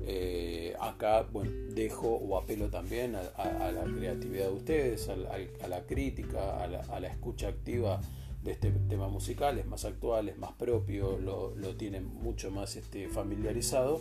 Eh, 0.07 0.75
acá 0.79 1.21
bueno, 1.31 1.51
dejo 1.73 2.07
o 2.07 2.37
apelo 2.39 2.69
también 2.69 3.15
a, 3.15 3.71
la 3.71 3.83
creatividad 3.83 4.45
de 4.45 4.53
ustedes, 4.53 5.09
a, 5.09 5.67
la 5.67 5.85
crítica, 5.85 6.63
a 6.63 6.99
la, 6.99 7.07
escucha 7.07 7.49
activa 7.49 8.01
de 8.45 8.51
este 8.51 8.71
tema 8.87 9.09
musical, 9.09 9.57
es 9.57 9.65
más 9.65 9.83
actual, 9.85 10.29
es 10.29 10.37
más 10.37 10.53
propio, 10.53 11.17
lo, 11.17 11.55
lo 11.55 11.75
tienen 11.75 12.05
mucho 12.05 12.51
más 12.51 12.75
este, 12.75 13.09
familiarizado 13.09 13.99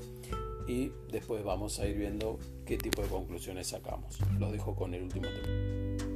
y 0.69 0.93
después 1.11 1.43
vamos 1.43 1.81
a 1.81 1.87
ir 1.87 1.97
viendo 1.97 2.39
qué 2.67 2.77
tipo 2.77 3.03
de 3.03 3.09
conclusiones 3.09 3.69
sacamos. 3.69 4.19
Los 4.39 4.53
dejo 4.53 4.77
con 4.77 4.93
el 4.95 5.03
último 5.03 5.27
tema. 5.29 6.14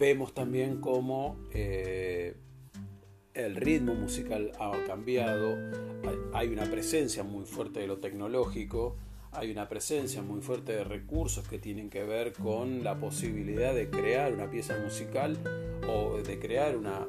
Vemos 0.00 0.32
también 0.32 0.80
cómo 0.80 1.36
eh, 1.52 2.34
el 3.34 3.54
ritmo 3.54 3.94
musical 3.94 4.50
ha 4.58 4.72
cambiado, 4.86 5.58
hay 6.32 6.48
una 6.48 6.64
presencia 6.64 7.22
muy 7.22 7.44
fuerte 7.44 7.80
de 7.80 7.86
lo 7.86 7.98
tecnológico, 7.98 8.96
hay 9.30 9.50
una 9.50 9.68
presencia 9.68 10.22
muy 10.22 10.40
fuerte 10.40 10.72
de 10.72 10.84
recursos 10.84 11.46
que 11.46 11.58
tienen 11.58 11.90
que 11.90 12.02
ver 12.02 12.32
con 12.32 12.82
la 12.82 12.98
posibilidad 12.98 13.74
de 13.74 13.90
crear 13.90 14.32
una 14.32 14.50
pieza 14.50 14.78
musical 14.82 15.36
o 15.86 16.16
de 16.16 16.38
crear 16.38 16.78
una, 16.78 17.06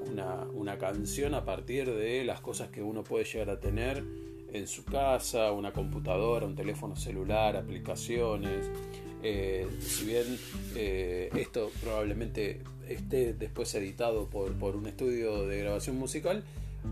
una 0.54 0.78
canción 0.78 1.34
a 1.34 1.46
partir 1.46 1.90
de 1.90 2.26
las 2.26 2.42
cosas 2.42 2.72
que 2.72 2.84
uno 2.84 3.06
puede 3.06 3.24
llegar 3.24 3.52
a 3.52 3.60
tener 3.62 4.04
en 4.54 4.68
su 4.68 4.84
casa, 4.86 5.52
una 5.52 5.72
computadora, 5.72 6.46
un 6.46 6.56
teléfono 6.56 6.96
celular, 6.96 7.56
aplicaciones. 7.56 8.70
Eh, 9.24 9.68
si 9.80 10.06
bien 10.06 10.40
eh, 10.76 11.30
esto 11.36 11.72
probablemente 11.82 12.62
esté 12.90 13.34
después 13.34 13.74
editado 13.76 14.28
por, 14.28 14.52
por, 14.54 14.76
un 14.76 14.88
estudio 14.88 15.46
de 15.46 15.60
grabación 15.60 15.98
musical, 15.98 16.44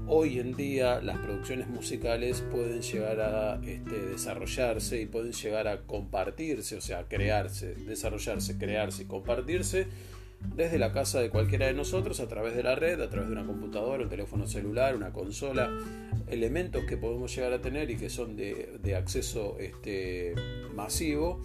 hoy 0.07 0.39
en 0.39 0.55
día 0.55 1.01
las 1.01 1.17
producciones 1.17 1.67
musicales 1.67 2.43
pueden 2.51 2.81
llegar 2.81 3.19
a 3.19 3.59
este, 3.65 3.99
desarrollarse 4.05 5.01
y 5.01 5.05
pueden 5.07 5.31
llegar 5.31 5.67
a 5.67 5.81
compartirse, 5.81 6.77
o 6.77 6.81
sea, 6.81 7.05
crearse, 7.07 7.73
desarrollarse, 7.75 8.57
crearse 8.57 9.03
y 9.03 9.05
compartirse 9.05 9.87
desde 10.55 10.79
la 10.79 10.91
casa 10.91 11.19
de 11.19 11.29
cualquiera 11.29 11.67
de 11.67 11.73
nosotros 11.73 12.19
a 12.19 12.27
través 12.27 12.55
de 12.55 12.63
la 12.63 12.75
red, 12.75 12.99
a 13.01 13.09
través 13.09 13.29
de 13.29 13.35
una 13.35 13.45
computadora, 13.45 14.03
un 14.03 14.09
teléfono 14.09 14.47
celular, 14.47 14.95
una 14.95 15.11
consola, 15.11 15.69
elementos 16.27 16.83
que 16.85 16.97
podemos 16.97 17.35
llegar 17.35 17.53
a 17.53 17.61
tener 17.61 17.89
y 17.91 17.97
que 17.97 18.09
son 18.09 18.35
de, 18.35 18.95
acceso 18.95 19.57
este, 19.59 20.35
masivo 20.75 21.41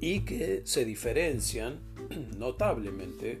y 0.00 0.20
que 0.20 0.62
se 0.64 0.84
diferencian 0.84 1.80
notablemente 2.38 3.40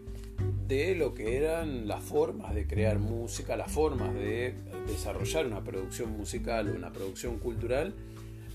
de 0.66 0.94
lo 0.94 1.12
que 1.12 1.36
eran 1.36 1.86
las 1.86 2.02
formas 2.02 2.54
de 2.54 2.66
crear 2.66 2.98
música, 2.98 3.56
las 3.56 3.70
formas 3.70 4.14
de 4.14 4.54
desarrollar 4.86 5.46
una 5.46 5.62
producción 5.62 6.16
musical 6.16 6.68
o 6.68 6.74
una 6.74 6.92
producción 6.92 7.38
cultural 7.38 7.94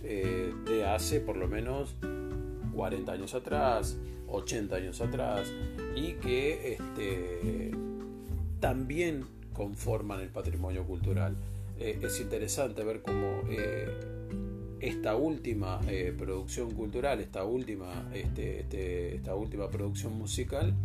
eh, 0.04 0.54
de 0.66 0.86
hace 0.86 1.20
por 1.20 1.38
lo 1.38 1.48
menos 1.48 1.96
40 2.78 3.12
años 3.12 3.34
atrás, 3.34 3.98
80 4.28 4.76
años 4.76 5.02
atrás, 5.02 5.52
y 5.96 6.14
que 6.14 6.74
este, 6.74 7.72
también 8.60 9.26
conforman 9.52 10.22
el 10.22 10.30
patrimonio 10.30 10.86
cultural. 10.86 11.36
Eh, 11.80 12.00
es 12.02 12.22
interesante 12.22 12.84
ver 12.84 13.02
cómo 13.02 13.42
eh, 13.50 13.90
esta 14.80 15.16
última 15.16 15.82
eh, 15.88 16.14
producción 16.16 16.72
cultural, 16.72 17.20
esta 17.20 17.44
última, 17.44 18.10
este, 18.14 18.60
este, 18.62 19.16
esta 19.16 19.34
última 19.34 19.70
producción 19.70 20.14
musical, 20.14 20.76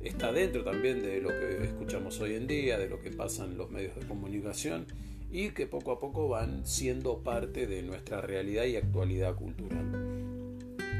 está 0.00 0.32
dentro 0.32 0.64
también 0.64 1.02
de 1.02 1.20
lo 1.20 1.28
que 1.28 1.64
escuchamos 1.64 2.18
hoy 2.20 2.34
en 2.34 2.46
día, 2.46 2.78
de 2.78 2.88
lo 2.88 3.02
que 3.02 3.10
pasan 3.10 3.58
los 3.58 3.70
medios 3.70 3.94
de 3.94 4.06
comunicación 4.06 4.86
y 5.30 5.50
que 5.50 5.66
poco 5.66 5.92
a 5.92 6.00
poco 6.00 6.28
van 6.28 6.66
siendo 6.66 7.18
parte 7.18 7.66
de 7.66 7.82
nuestra 7.82 8.22
realidad 8.22 8.64
y 8.64 8.76
actualidad 8.76 9.34
cultural 9.34 10.05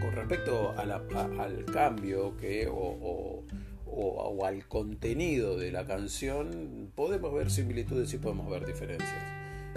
con 0.07 0.15
respecto 0.15 0.73
al 0.79 1.65
cambio 1.73 2.37
que, 2.37 2.69
o, 2.71 3.45
al 4.45 4.69
contenido 4.69 5.57
de 5.59 5.73
la 5.73 5.85
canción, 5.85 6.93
podemos 6.95 7.35
ver 7.35 7.51
similitudes 7.51 8.15
y 8.15 8.19
podemos 8.19 8.49
ver 8.49 8.65
diferencias. 8.65 9.11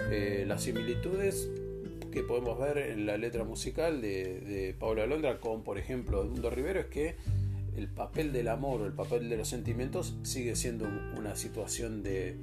Eh, 0.08 0.44
las 0.46 0.62
similitudes 0.62 1.50
que 2.12 2.22
podemos 2.22 2.60
ver 2.60 2.78
en 2.78 3.06
la 3.06 3.16
letra 3.16 3.42
musical 3.42 4.00
de, 4.00 4.40
de 4.40 4.74
Paula 4.78 5.02
Alondra 5.02 5.40
con, 5.40 5.64
por 5.64 5.78
ejemplo, 5.78 6.22
Mundo 6.22 6.48
Rivero 6.48 6.78
es 6.78 6.86
que 6.86 7.16
el 7.76 7.88
papel 7.88 8.32
del 8.32 8.46
amor 8.46 8.82
o 8.82 8.86
el 8.86 8.92
papel 8.92 9.28
de 9.28 9.36
los 9.36 9.48
sentimientos 9.48 10.16
sigue 10.22 10.54
siendo 10.54 10.86
una 11.18 11.34
situación 11.34 12.04
de 12.04 12.36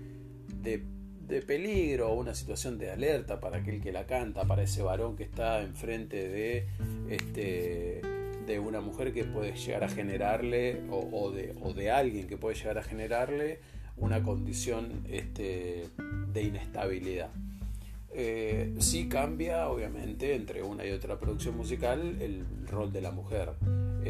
de 1.27 1.41
peligro 1.41 2.09
o 2.09 2.15
una 2.15 2.33
situación 2.33 2.77
de 2.77 2.91
alerta 2.91 3.39
para 3.39 3.57
aquel 3.57 3.81
que 3.81 3.91
la 3.91 4.05
canta, 4.05 4.45
para 4.45 4.63
ese 4.63 4.81
varón 4.81 5.15
que 5.15 5.23
está 5.23 5.61
enfrente 5.61 6.27
de, 6.29 6.67
este, 7.09 8.01
de 8.45 8.59
una 8.59 8.79
mujer 8.79 9.13
que 9.13 9.25
puede 9.25 9.53
llegar 9.53 9.83
a 9.83 9.89
generarle 9.89 10.81
o, 10.89 11.31
de, 11.31 11.53
o 11.61 11.73
de, 11.73 11.91
alguien 11.91 12.27
que 12.27 12.37
puede 12.37 12.55
llegar 12.55 12.77
a 12.77 12.83
generarle 12.83 13.59
una 13.97 14.23
condición 14.23 15.03
este, 15.09 15.87
de 16.33 16.43
inestabilidad. 16.43 17.29
Eh, 18.13 18.73
sí 18.79 19.09
cambia, 19.09 19.69
obviamente, 19.69 20.33
entre 20.33 20.63
una 20.63 20.85
y 20.85 20.91
otra 20.91 21.19
producción 21.19 21.57
musical 21.57 22.17
el 22.21 22.45
rol 22.67 22.91
de 22.91 23.01
la 23.01 23.11
mujer. 23.11 23.51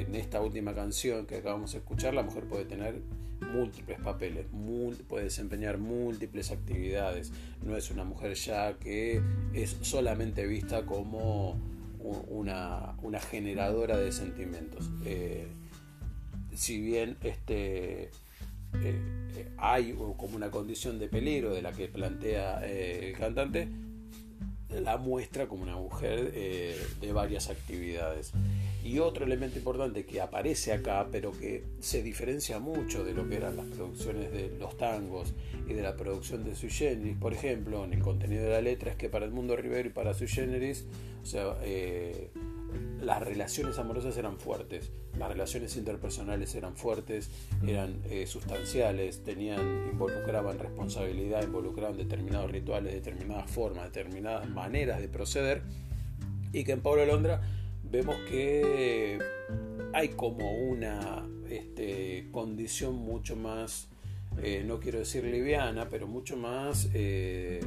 En 0.01 0.13
esta 0.13 0.41
última 0.41 0.75
canción 0.75 1.25
que 1.25 1.37
acabamos 1.37 1.71
de 1.71 1.79
escuchar, 1.79 2.13
la 2.13 2.21
mujer 2.21 2.43
puede 2.43 2.65
tener 2.65 3.01
múltiples 3.51 3.99
papeles, 3.99 4.45
puede 5.07 5.25
desempeñar 5.25 5.79
múltiples 5.79 6.51
actividades. 6.51 7.31
No 7.63 7.75
es 7.75 7.89
una 7.89 8.03
mujer 8.03 8.35
ya 8.35 8.77
que 8.77 9.21
es 9.53 9.77
solamente 9.81 10.45
vista 10.45 10.85
como 10.85 11.59
una, 11.99 12.95
generadora 13.31 13.97
de 13.97 14.11
sentimientos. 14.11 14.89
Eh, 15.05 15.47
si 16.53 16.79
bien 16.79 17.17
este, 17.23 18.03
eh, 18.03 18.09
eh, 18.73 19.49
hay 19.57 19.93
como 20.17 20.35
una 20.35 20.51
condición 20.51 20.99
de 20.99 21.07
peligro 21.07 21.53
de 21.53 21.61
la 21.61 21.71
que 21.71 21.87
plantea 21.87 22.65
el 22.65 23.17
cantante, 23.17 23.67
la 24.69 24.97
muestra 24.97 25.47
como 25.47 25.63
una 25.63 25.75
mujer 25.75 26.31
de 26.31 27.11
varias 27.13 27.49
actividades. 27.49 28.33
Y 28.87 28.99
otro 28.99 29.25
elemento 29.25 29.57
importante 29.57 30.05
que 30.05 30.21
aparece 30.21 30.71
acá, 30.71 31.09
pero 31.11 31.33
que 31.33 31.65
se 31.81 32.01
diferencia 32.01 32.57
mucho 32.57 33.03
de 33.03 33.13
lo 33.13 33.27
que 33.27 33.35
eran 33.35 33.57
las 33.57 33.65
producciones 33.65 34.31
de 34.31 34.55
los 34.57 34.77
tangos 34.77 35.33
y 35.67 35.73
de 35.73 35.81
la 35.81 35.97
producción 35.97 36.45
de 36.45 36.55
Sui 36.55 36.69
Generis, 36.69 37.17
por 37.17 37.33
ejemplo, 37.33 37.83
en 37.83 37.91
el 37.91 37.99
contenido 37.99 38.45
de 38.45 38.49
la 38.51 38.61
letra, 38.61 38.91
es 38.91 38.95
que 38.95 39.09
para 39.09 39.25
el 39.25 39.31
mundo 39.31 39.57
Rivero 39.57 39.89
y 39.89 39.91
para 39.91 40.13
Sui 40.13 40.29
Generis, 40.29 40.85
eh, 41.35 42.29
las 43.01 43.21
relaciones 43.21 43.77
amorosas 43.77 44.15
eran 44.15 44.39
fuertes, 44.39 44.89
las 45.19 45.27
relaciones 45.27 45.75
interpersonales 45.75 46.55
eran 46.55 46.77
fuertes, 46.77 47.29
eran 47.67 47.99
eh, 48.09 48.25
sustanciales, 48.25 49.21
tenían, 49.21 49.89
involucraban 49.91 50.59
responsabilidad, 50.59 51.43
involucraban 51.43 51.97
determinados 51.97 52.49
rituales, 52.49 52.93
determinadas 52.93 53.51
formas, 53.51 53.91
determinadas 53.91 54.49
maneras 54.49 55.01
de 55.01 55.09
proceder, 55.09 55.63
y 56.53 56.63
que 56.63 56.71
en 56.71 56.79
Pablo 56.79 57.05
Londra 57.05 57.41
vemos 57.89 58.15
que 58.29 59.19
hay 59.93 60.09
como 60.09 60.51
una 60.51 61.27
este, 61.49 62.27
condición 62.31 62.95
mucho 62.95 63.35
más, 63.35 63.87
eh, 64.41 64.63
no 64.65 64.79
quiero 64.79 64.99
decir 64.99 65.23
liviana, 65.23 65.89
pero 65.89 66.07
mucho 66.07 66.37
más 66.37 66.89
eh, 66.93 67.59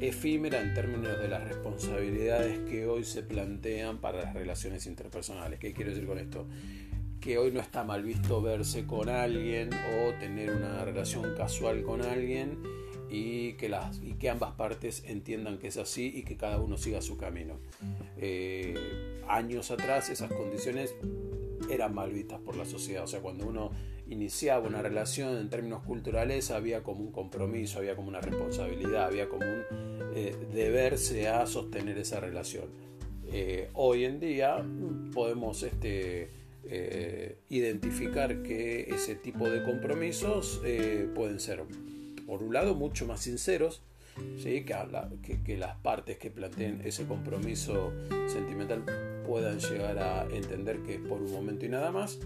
efímera 0.00 0.60
en 0.60 0.74
términos 0.74 1.18
de 1.18 1.28
las 1.28 1.44
responsabilidades 1.44 2.58
que 2.68 2.86
hoy 2.86 3.04
se 3.04 3.22
plantean 3.22 3.98
para 3.98 4.22
las 4.22 4.34
relaciones 4.34 4.86
interpersonales. 4.86 5.58
¿Qué 5.58 5.72
quiero 5.72 5.90
decir 5.90 6.06
con 6.06 6.18
esto? 6.18 6.46
Que 7.20 7.36
hoy 7.38 7.50
no 7.50 7.60
está 7.60 7.84
mal 7.84 8.02
visto 8.02 8.40
verse 8.40 8.86
con 8.86 9.08
alguien 9.08 9.70
o 9.72 10.12
tener 10.18 10.50
una 10.50 10.84
relación 10.84 11.34
casual 11.36 11.82
con 11.82 12.02
alguien 12.02 12.58
y 13.10 13.54
que, 13.54 13.68
las, 13.68 14.00
y 14.02 14.14
que 14.14 14.28
ambas 14.28 14.52
partes 14.52 15.02
entiendan 15.06 15.58
que 15.58 15.68
es 15.68 15.76
así 15.76 16.12
y 16.14 16.22
que 16.22 16.36
cada 16.36 16.60
uno 16.60 16.76
siga 16.76 17.00
su 17.00 17.16
camino. 17.16 17.54
Eh, 18.18 18.74
años 19.28 19.70
atrás 19.70 20.10
esas 20.10 20.32
condiciones 20.32 20.94
eran 21.70 21.94
mal 21.94 22.12
vistas 22.12 22.40
por 22.40 22.56
la 22.56 22.64
sociedad, 22.64 23.04
o 23.04 23.06
sea, 23.06 23.20
cuando 23.20 23.46
uno 23.46 23.70
iniciaba 24.08 24.66
una 24.66 24.80
relación 24.80 25.36
en 25.36 25.50
términos 25.50 25.82
culturales 25.82 26.50
había 26.50 26.82
como 26.82 27.00
un 27.00 27.12
compromiso, 27.12 27.78
había 27.78 27.94
como 27.94 28.08
una 28.08 28.20
responsabilidad, 28.20 29.06
había 29.06 29.28
como 29.28 29.44
un 29.44 29.62
eh, 30.14 30.34
deberse 30.52 31.28
a 31.28 31.46
sostener 31.46 31.98
esa 31.98 32.20
relación. 32.20 32.66
Eh, 33.30 33.68
hoy 33.74 34.04
en 34.04 34.20
día 34.20 34.64
podemos 35.12 35.62
este, 35.62 36.30
identificar 37.50 38.42
que 38.42 38.88
ese 38.90 39.14
tipo 39.14 39.48
de 39.48 39.62
compromisos 39.62 40.62
pueden 41.14 41.40
ser 41.40 41.62
por 42.28 42.42
un 42.42 42.52
lado, 42.52 42.74
mucho 42.74 43.06
más 43.06 43.20
sinceros, 43.20 43.80
¿sí? 44.36 44.66
que, 44.66 45.38
que, 45.42 45.56
las 45.56 45.76
partes 45.78 46.18
que 46.18 46.30
planteen 46.30 46.82
ese 46.84 47.06
compromiso 47.06 47.90
sentimental 48.26 48.84
puedan 49.26 49.58
llegar 49.58 49.98
a 49.98 50.26
entender 50.30 50.80
que 50.82 50.96
es 50.96 51.00
por 51.00 51.22
un 51.22 51.32
momento 51.32 51.64
y 51.64 51.70
nada 51.70 51.90
más, 51.90 52.18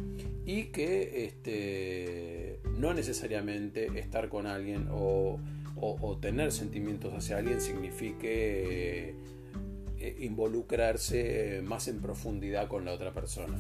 y 0.44 0.64
que 0.64 1.24
este, 1.24 2.58
no 2.78 2.92
necesariamente 2.94 3.96
estar 4.00 4.28
con 4.28 4.48
alguien 4.48 4.88
o, 4.90 5.38
tener 6.20 6.50
sentimientos 6.52 7.12
hacia 7.14 7.38
alguien 7.38 7.60
signifique 7.60 9.14
involucrarse 10.20 11.60
más 11.64 11.86
en 11.88 12.00
profundidad 12.00 12.66
con 12.66 12.84
la 12.84 12.92
otra 12.92 13.12
persona. 13.12 13.56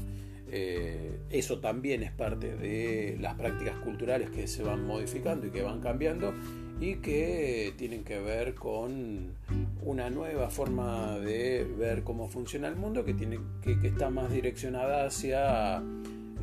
Eso 0.52 1.60
también 1.60 2.02
es 2.02 2.12
parte 2.12 2.54
de 2.54 3.16
las 3.20 3.34
prácticas 3.34 3.76
culturales 3.78 4.28
que 4.30 4.46
se 4.46 4.62
van 4.62 4.86
modificando 4.86 5.46
y 5.46 5.50
que 5.50 5.62
van 5.62 5.80
cambiando 5.80 6.34
y 6.82 6.96
que 6.96 7.74
tienen 7.76 8.02
que 8.02 8.18
ver 8.18 8.54
con 8.54 9.34
una 9.82 10.10
nueva 10.10 10.50
forma 10.50 11.16
de 11.18 11.64
ver 11.78 12.02
cómo 12.02 12.28
funciona 12.28 12.66
el 12.66 12.74
mundo 12.74 13.04
que, 13.04 13.14
tiene, 13.14 13.38
que, 13.62 13.76
está 13.86 14.10
más 14.10 14.32
direccionada 14.32 15.06
hacia 15.06 15.80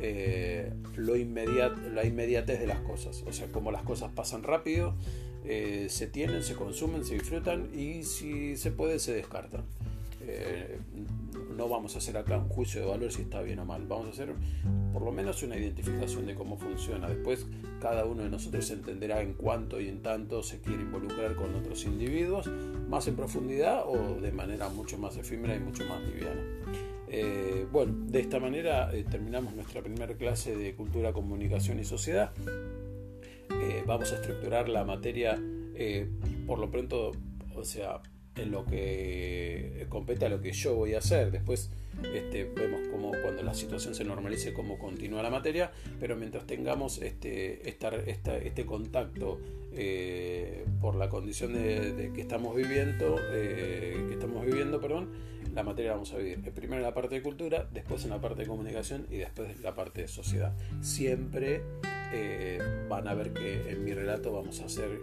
eh, 0.00 0.72
lo 0.96 1.14
la 1.14 2.04
inmediatez 2.06 2.58
de 2.58 2.66
las 2.66 2.80
cosas, 2.80 3.22
o 3.26 3.32
sea, 3.34 3.48
cómo 3.52 3.70
las 3.70 3.82
cosas 3.82 4.12
pasan 4.12 4.42
rápido, 4.42 4.94
eh, 5.44 5.88
se 5.90 6.06
tienen, 6.06 6.42
se 6.42 6.54
consumen, 6.54 7.04
se 7.04 7.14
disfrutan 7.14 7.68
y 7.74 8.04
si 8.04 8.56
se 8.56 8.70
puede 8.70 8.98
se 8.98 9.12
descartan. 9.12 9.64
Eh, 10.26 10.78
no 11.60 11.68
vamos 11.68 11.94
a 11.94 11.98
hacer 11.98 12.16
acá 12.16 12.38
un 12.38 12.48
juicio 12.48 12.80
de 12.80 12.86
valor 12.86 13.12
si 13.12 13.20
está 13.20 13.42
bien 13.42 13.58
o 13.58 13.66
mal, 13.66 13.84
vamos 13.86 14.06
a 14.06 14.10
hacer 14.12 14.34
por 14.94 15.02
lo 15.02 15.12
menos 15.12 15.42
una 15.42 15.58
identificación 15.58 16.24
de 16.24 16.34
cómo 16.34 16.56
funciona. 16.56 17.06
Después 17.06 17.46
cada 17.82 18.06
uno 18.06 18.22
de 18.22 18.30
nosotros 18.30 18.70
entenderá 18.70 19.20
en 19.20 19.34
cuánto 19.34 19.78
y 19.78 19.88
en 19.88 20.00
tanto 20.00 20.42
se 20.42 20.62
quiere 20.62 20.80
involucrar 20.80 21.36
con 21.36 21.54
otros 21.54 21.84
individuos, 21.84 22.46
más 22.88 23.06
en 23.08 23.16
profundidad 23.16 23.82
o 23.86 24.18
de 24.22 24.32
manera 24.32 24.70
mucho 24.70 24.96
más 24.96 25.18
efímera 25.18 25.54
y 25.54 25.60
mucho 25.60 25.84
más 25.84 26.00
liviana. 26.00 26.40
Eh, 27.08 27.66
bueno, 27.70 27.92
de 28.06 28.20
esta 28.20 28.40
manera 28.40 28.90
eh, 28.94 29.04
terminamos 29.04 29.54
nuestra 29.54 29.82
primera 29.82 30.14
clase 30.14 30.56
de 30.56 30.74
cultura, 30.74 31.12
comunicación 31.12 31.78
y 31.78 31.84
sociedad. 31.84 32.32
Eh, 33.50 33.84
vamos 33.86 34.10
a 34.12 34.14
estructurar 34.14 34.66
la 34.70 34.84
materia 34.84 35.38
por 36.46 36.58
lo 36.58 36.70
pronto, 36.70 37.12
o 37.54 37.64
sea, 37.64 38.00
en 38.40 38.50
lo 38.50 38.64
que 38.64 39.86
compete 39.88 40.26
a 40.26 40.28
lo 40.28 40.40
que 40.40 40.52
yo 40.52 40.74
voy 40.74 40.94
a 40.94 40.98
hacer. 40.98 41.30
Después 41.30 41.70
este, 42.14 42.44
vemos 42.44 42.80
cómo 42.90 43.12
cuando 43.22 43.42
la 43.42 43.54
situación 43.54 43.94
se 43.94 44.04
normalice 44.04 44.52
cómo 44.52 44.78
continúa 44.78 45.22
la 45.22 45.30
materia, 45.30 45.70
pero 45.98 46.16
mientras 46.16 46.46
tengamos 46.46 46.98
este, 46.98 47.68
este 47.68 48.66
contacto 48.66 49.38
eh, 49.72 50.64
por 50.80 50.96
la 50.96 51.08
condición 51.08 51.52
de, 51.52 52.10
que 52.14 52.20
estamos 52.20 52.56
viviendo, 52.56 53.18
eh, 53.32 54.06
que 54.08 54.14
estamos 54.14 54.44
viviendo, 54.44 54.80
perdón, 54.80 55.10
la 55.54 55.62
materia 55.62 55.92
vamos 55.92 56.12
a 56.12 56.18
vivir 56.18 56.40
primero 56.52 56.76
en 56.76 56.82
la 56.82 56.94
parte 56.94 57.16
de 57.16 57.22
cultura, 57.22 57.68
después 57.72 58.04
en 58.04 58.10
la 58.10 58.20
parte 58.20 58.42
de 58.42 58.48
comunicación 58.48 59.06
y 59.10 59.16
después 59.16 59.50
en 59.50 59.62
la 59.62 59.74
parte 59.74 60.02
de 60.02 60.08
sociedad. 60.08 60.56
Siempre 60.80 61.62
eh, 62.12 62.58
van 62.88 63.06
a 63.08 63.14
ver 63.14 63.32
que 63.32 63.70
en 63.70 63.84
mi 63.84 63.92
relato 63.92 64.32
vamos 64.32 64.60
a 64.60 64.66
hacer 64.66 65.02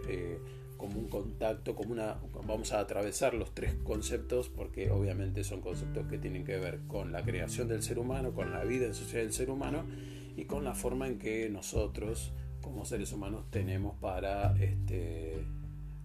como 0.78 0.98
un 0.98 1.08
contacto, 1.08 1.74
como 1.74 1.92
una, 1.92 2.16
vamos 2.46 2.72
a 2.72 2.80
atravesar 2.80 3.34
los 3.34 3.52
tres 3.52 3.74
conceptos 3.84 4.48
porque 4.48 4.90
obviamente 4.90 5.44
son 5.44 5.60
conceptos 5.60 6.06
que 6.06 6.16
tienen 6.16 6.44
que 6.44 6.56
ver 6.56 6.80
con 6.86 7.12
la 7.12 7.22
creación 7.22 7.68
del 7.68 7.82
ser 7.82 7.98
humano, 7.98 8.32
con 8.32 8.52
la 8.52 8.64
vida 8.64 8.86
en 8.86 8.94
sociedad 8.94 9.24
del 9.24 9.32
ser 9.32 9.50
humano 9.50 9.84
y 10.36 10.44
con 10.44 10.64
la 10.64 10.74
forma 10.74 11.08
en 11.08 11.18
que 11.18 11.50
nosotros 11.50 12.32
como 12.62 12.84
seres 12.84 13.12
humanos 13.12 13.44
tenemos 13.50 13.96
para 13.96 14.56
este, 14.60 15.44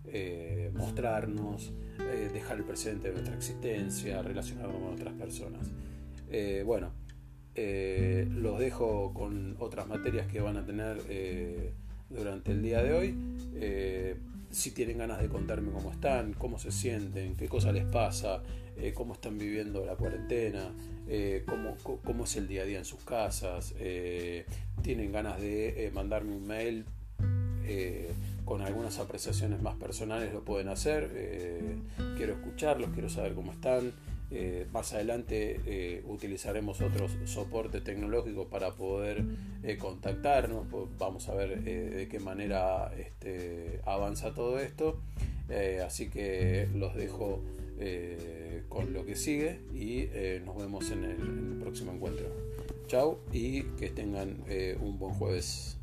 eh, 0.05 0.71
mostrarnos, 0.73 1.71
eh, 1.99 2.29
dejar 2.33 2.57
el 2.57 2.63
presente 2.63 3.09
de 3.09 3.13
nuestra 3.13 3.35
existencia, 3.35 4.21
relacionarnos 4.23 4.81
con 4.81 4.93
otras 4.93 5.13
personas. 5.13 5.71
Eh, 6.31 6.63
bueno, 6.65 6.91
los 7.55 8.59
dejo 8.59 9.13
con 9.13 9.55
otras 9.59 9.87
materias 9.87 10.25
que 10.25 10.41
van 10.41 10.57
a 10.57 10.65
tener 10.65 10.97
durante 12.09 12.51
el 12.51 12.63
día 12.63 12.81
de 12.81 12.93
hoy 12.93 13.15
si 14.53 14.71
tienen 14.71 14.99
ganas 14.99 15.19
de 15.19 15.29
contarme 15.29 15.71
cómo 15.71 15.91
están, 15.91 16.33
cómo 16.33 16.59
se 16.59 16.71
sienten, 16.71 17.35
qué 17.35 17.49
cosa 17.49 17.71
les 17.71 17.85
pasa, 17.85 18.43
eh, 18.77 18.93
cómo 18.93 19.13
están 19.13 19.37
viviendo 19.37 19.83
la 19.83 19.95
cuarentena, 19.95 20.71
eh, 21.07 21.43
cómo, 21.47 21.75
cómo, 22.03 22.23
es 22.25 22.35
el 22.37 22.47
día 22.47 22.61
a 22.61 22.65
día 22.65 22.77
en 22.77 22.85
sus 22.85 23.03
casas, 23.03 23.73
eh, 23.79 24.45
tienen 24.83 25.11
ganas 25.11 25.41
de 25.41 25.91
mandarme 25.93 26.35
un 26.35 26.45
mail 26.45 26.85
con 28.45 28.61
algunas 28.61 28.99
apreciaciones 28.99 29.61
más 29.61 29.75
personales, 29.75 30.33
lo 30.33 30.43
pueden 30.43 30.67
hacer, 30.67 31.09
quiero 32.17 32.33
escucharlos, 32.33 32.91
quiero 32.91 33.09
saber 33.09 33.33
cómo 33.33 33.53
están. 33.53 33.93
Eh, 34.35 34.65
más 34.73 34.91
adelante 34.93 35.59
eh, 35.67 36.03
utilizaremos 36.07 36.81
otros 36.81 37.11
soportes 37.25 37.83
tecnológicos 37.83 38.47
para 38.47 38.71
poder 38.71 39.23
eh, 39.61 39.77
contactarnos. 39.77 40.65
Vamos 40.97 41.29
a 41.29 41.35
ver 41.35 41.63
de 41.63 42.07
qué 42.07 42.19
manera 42.19 42.91
este, 42.97 43.79
avanza 43.85 44.33
todo 44.33 44.59
esto. 44.59 44.99
así 45.85 46.09
que 46.09 46.67
los 46.73 46.95
dejo 46.95 47.43
con 48.69 48.93
lo 48.93 49.05
que 49.05 49.15
sigue 49.15 49.59
y 49.73 50.07
nos 50.45 50.57
vemos 50.57 50.89
en 50.91 51.03
el 51.03 51.57
próximo 51.59 51.91
encuentro. 51.91 52.27
Chao 52.87 53.19
y 53.31 53.63
que 53.77 53.89
tengan 53.89 54.43
un 54.81 54.97
buen 54.97 55.13
jueves. 55.13 55.77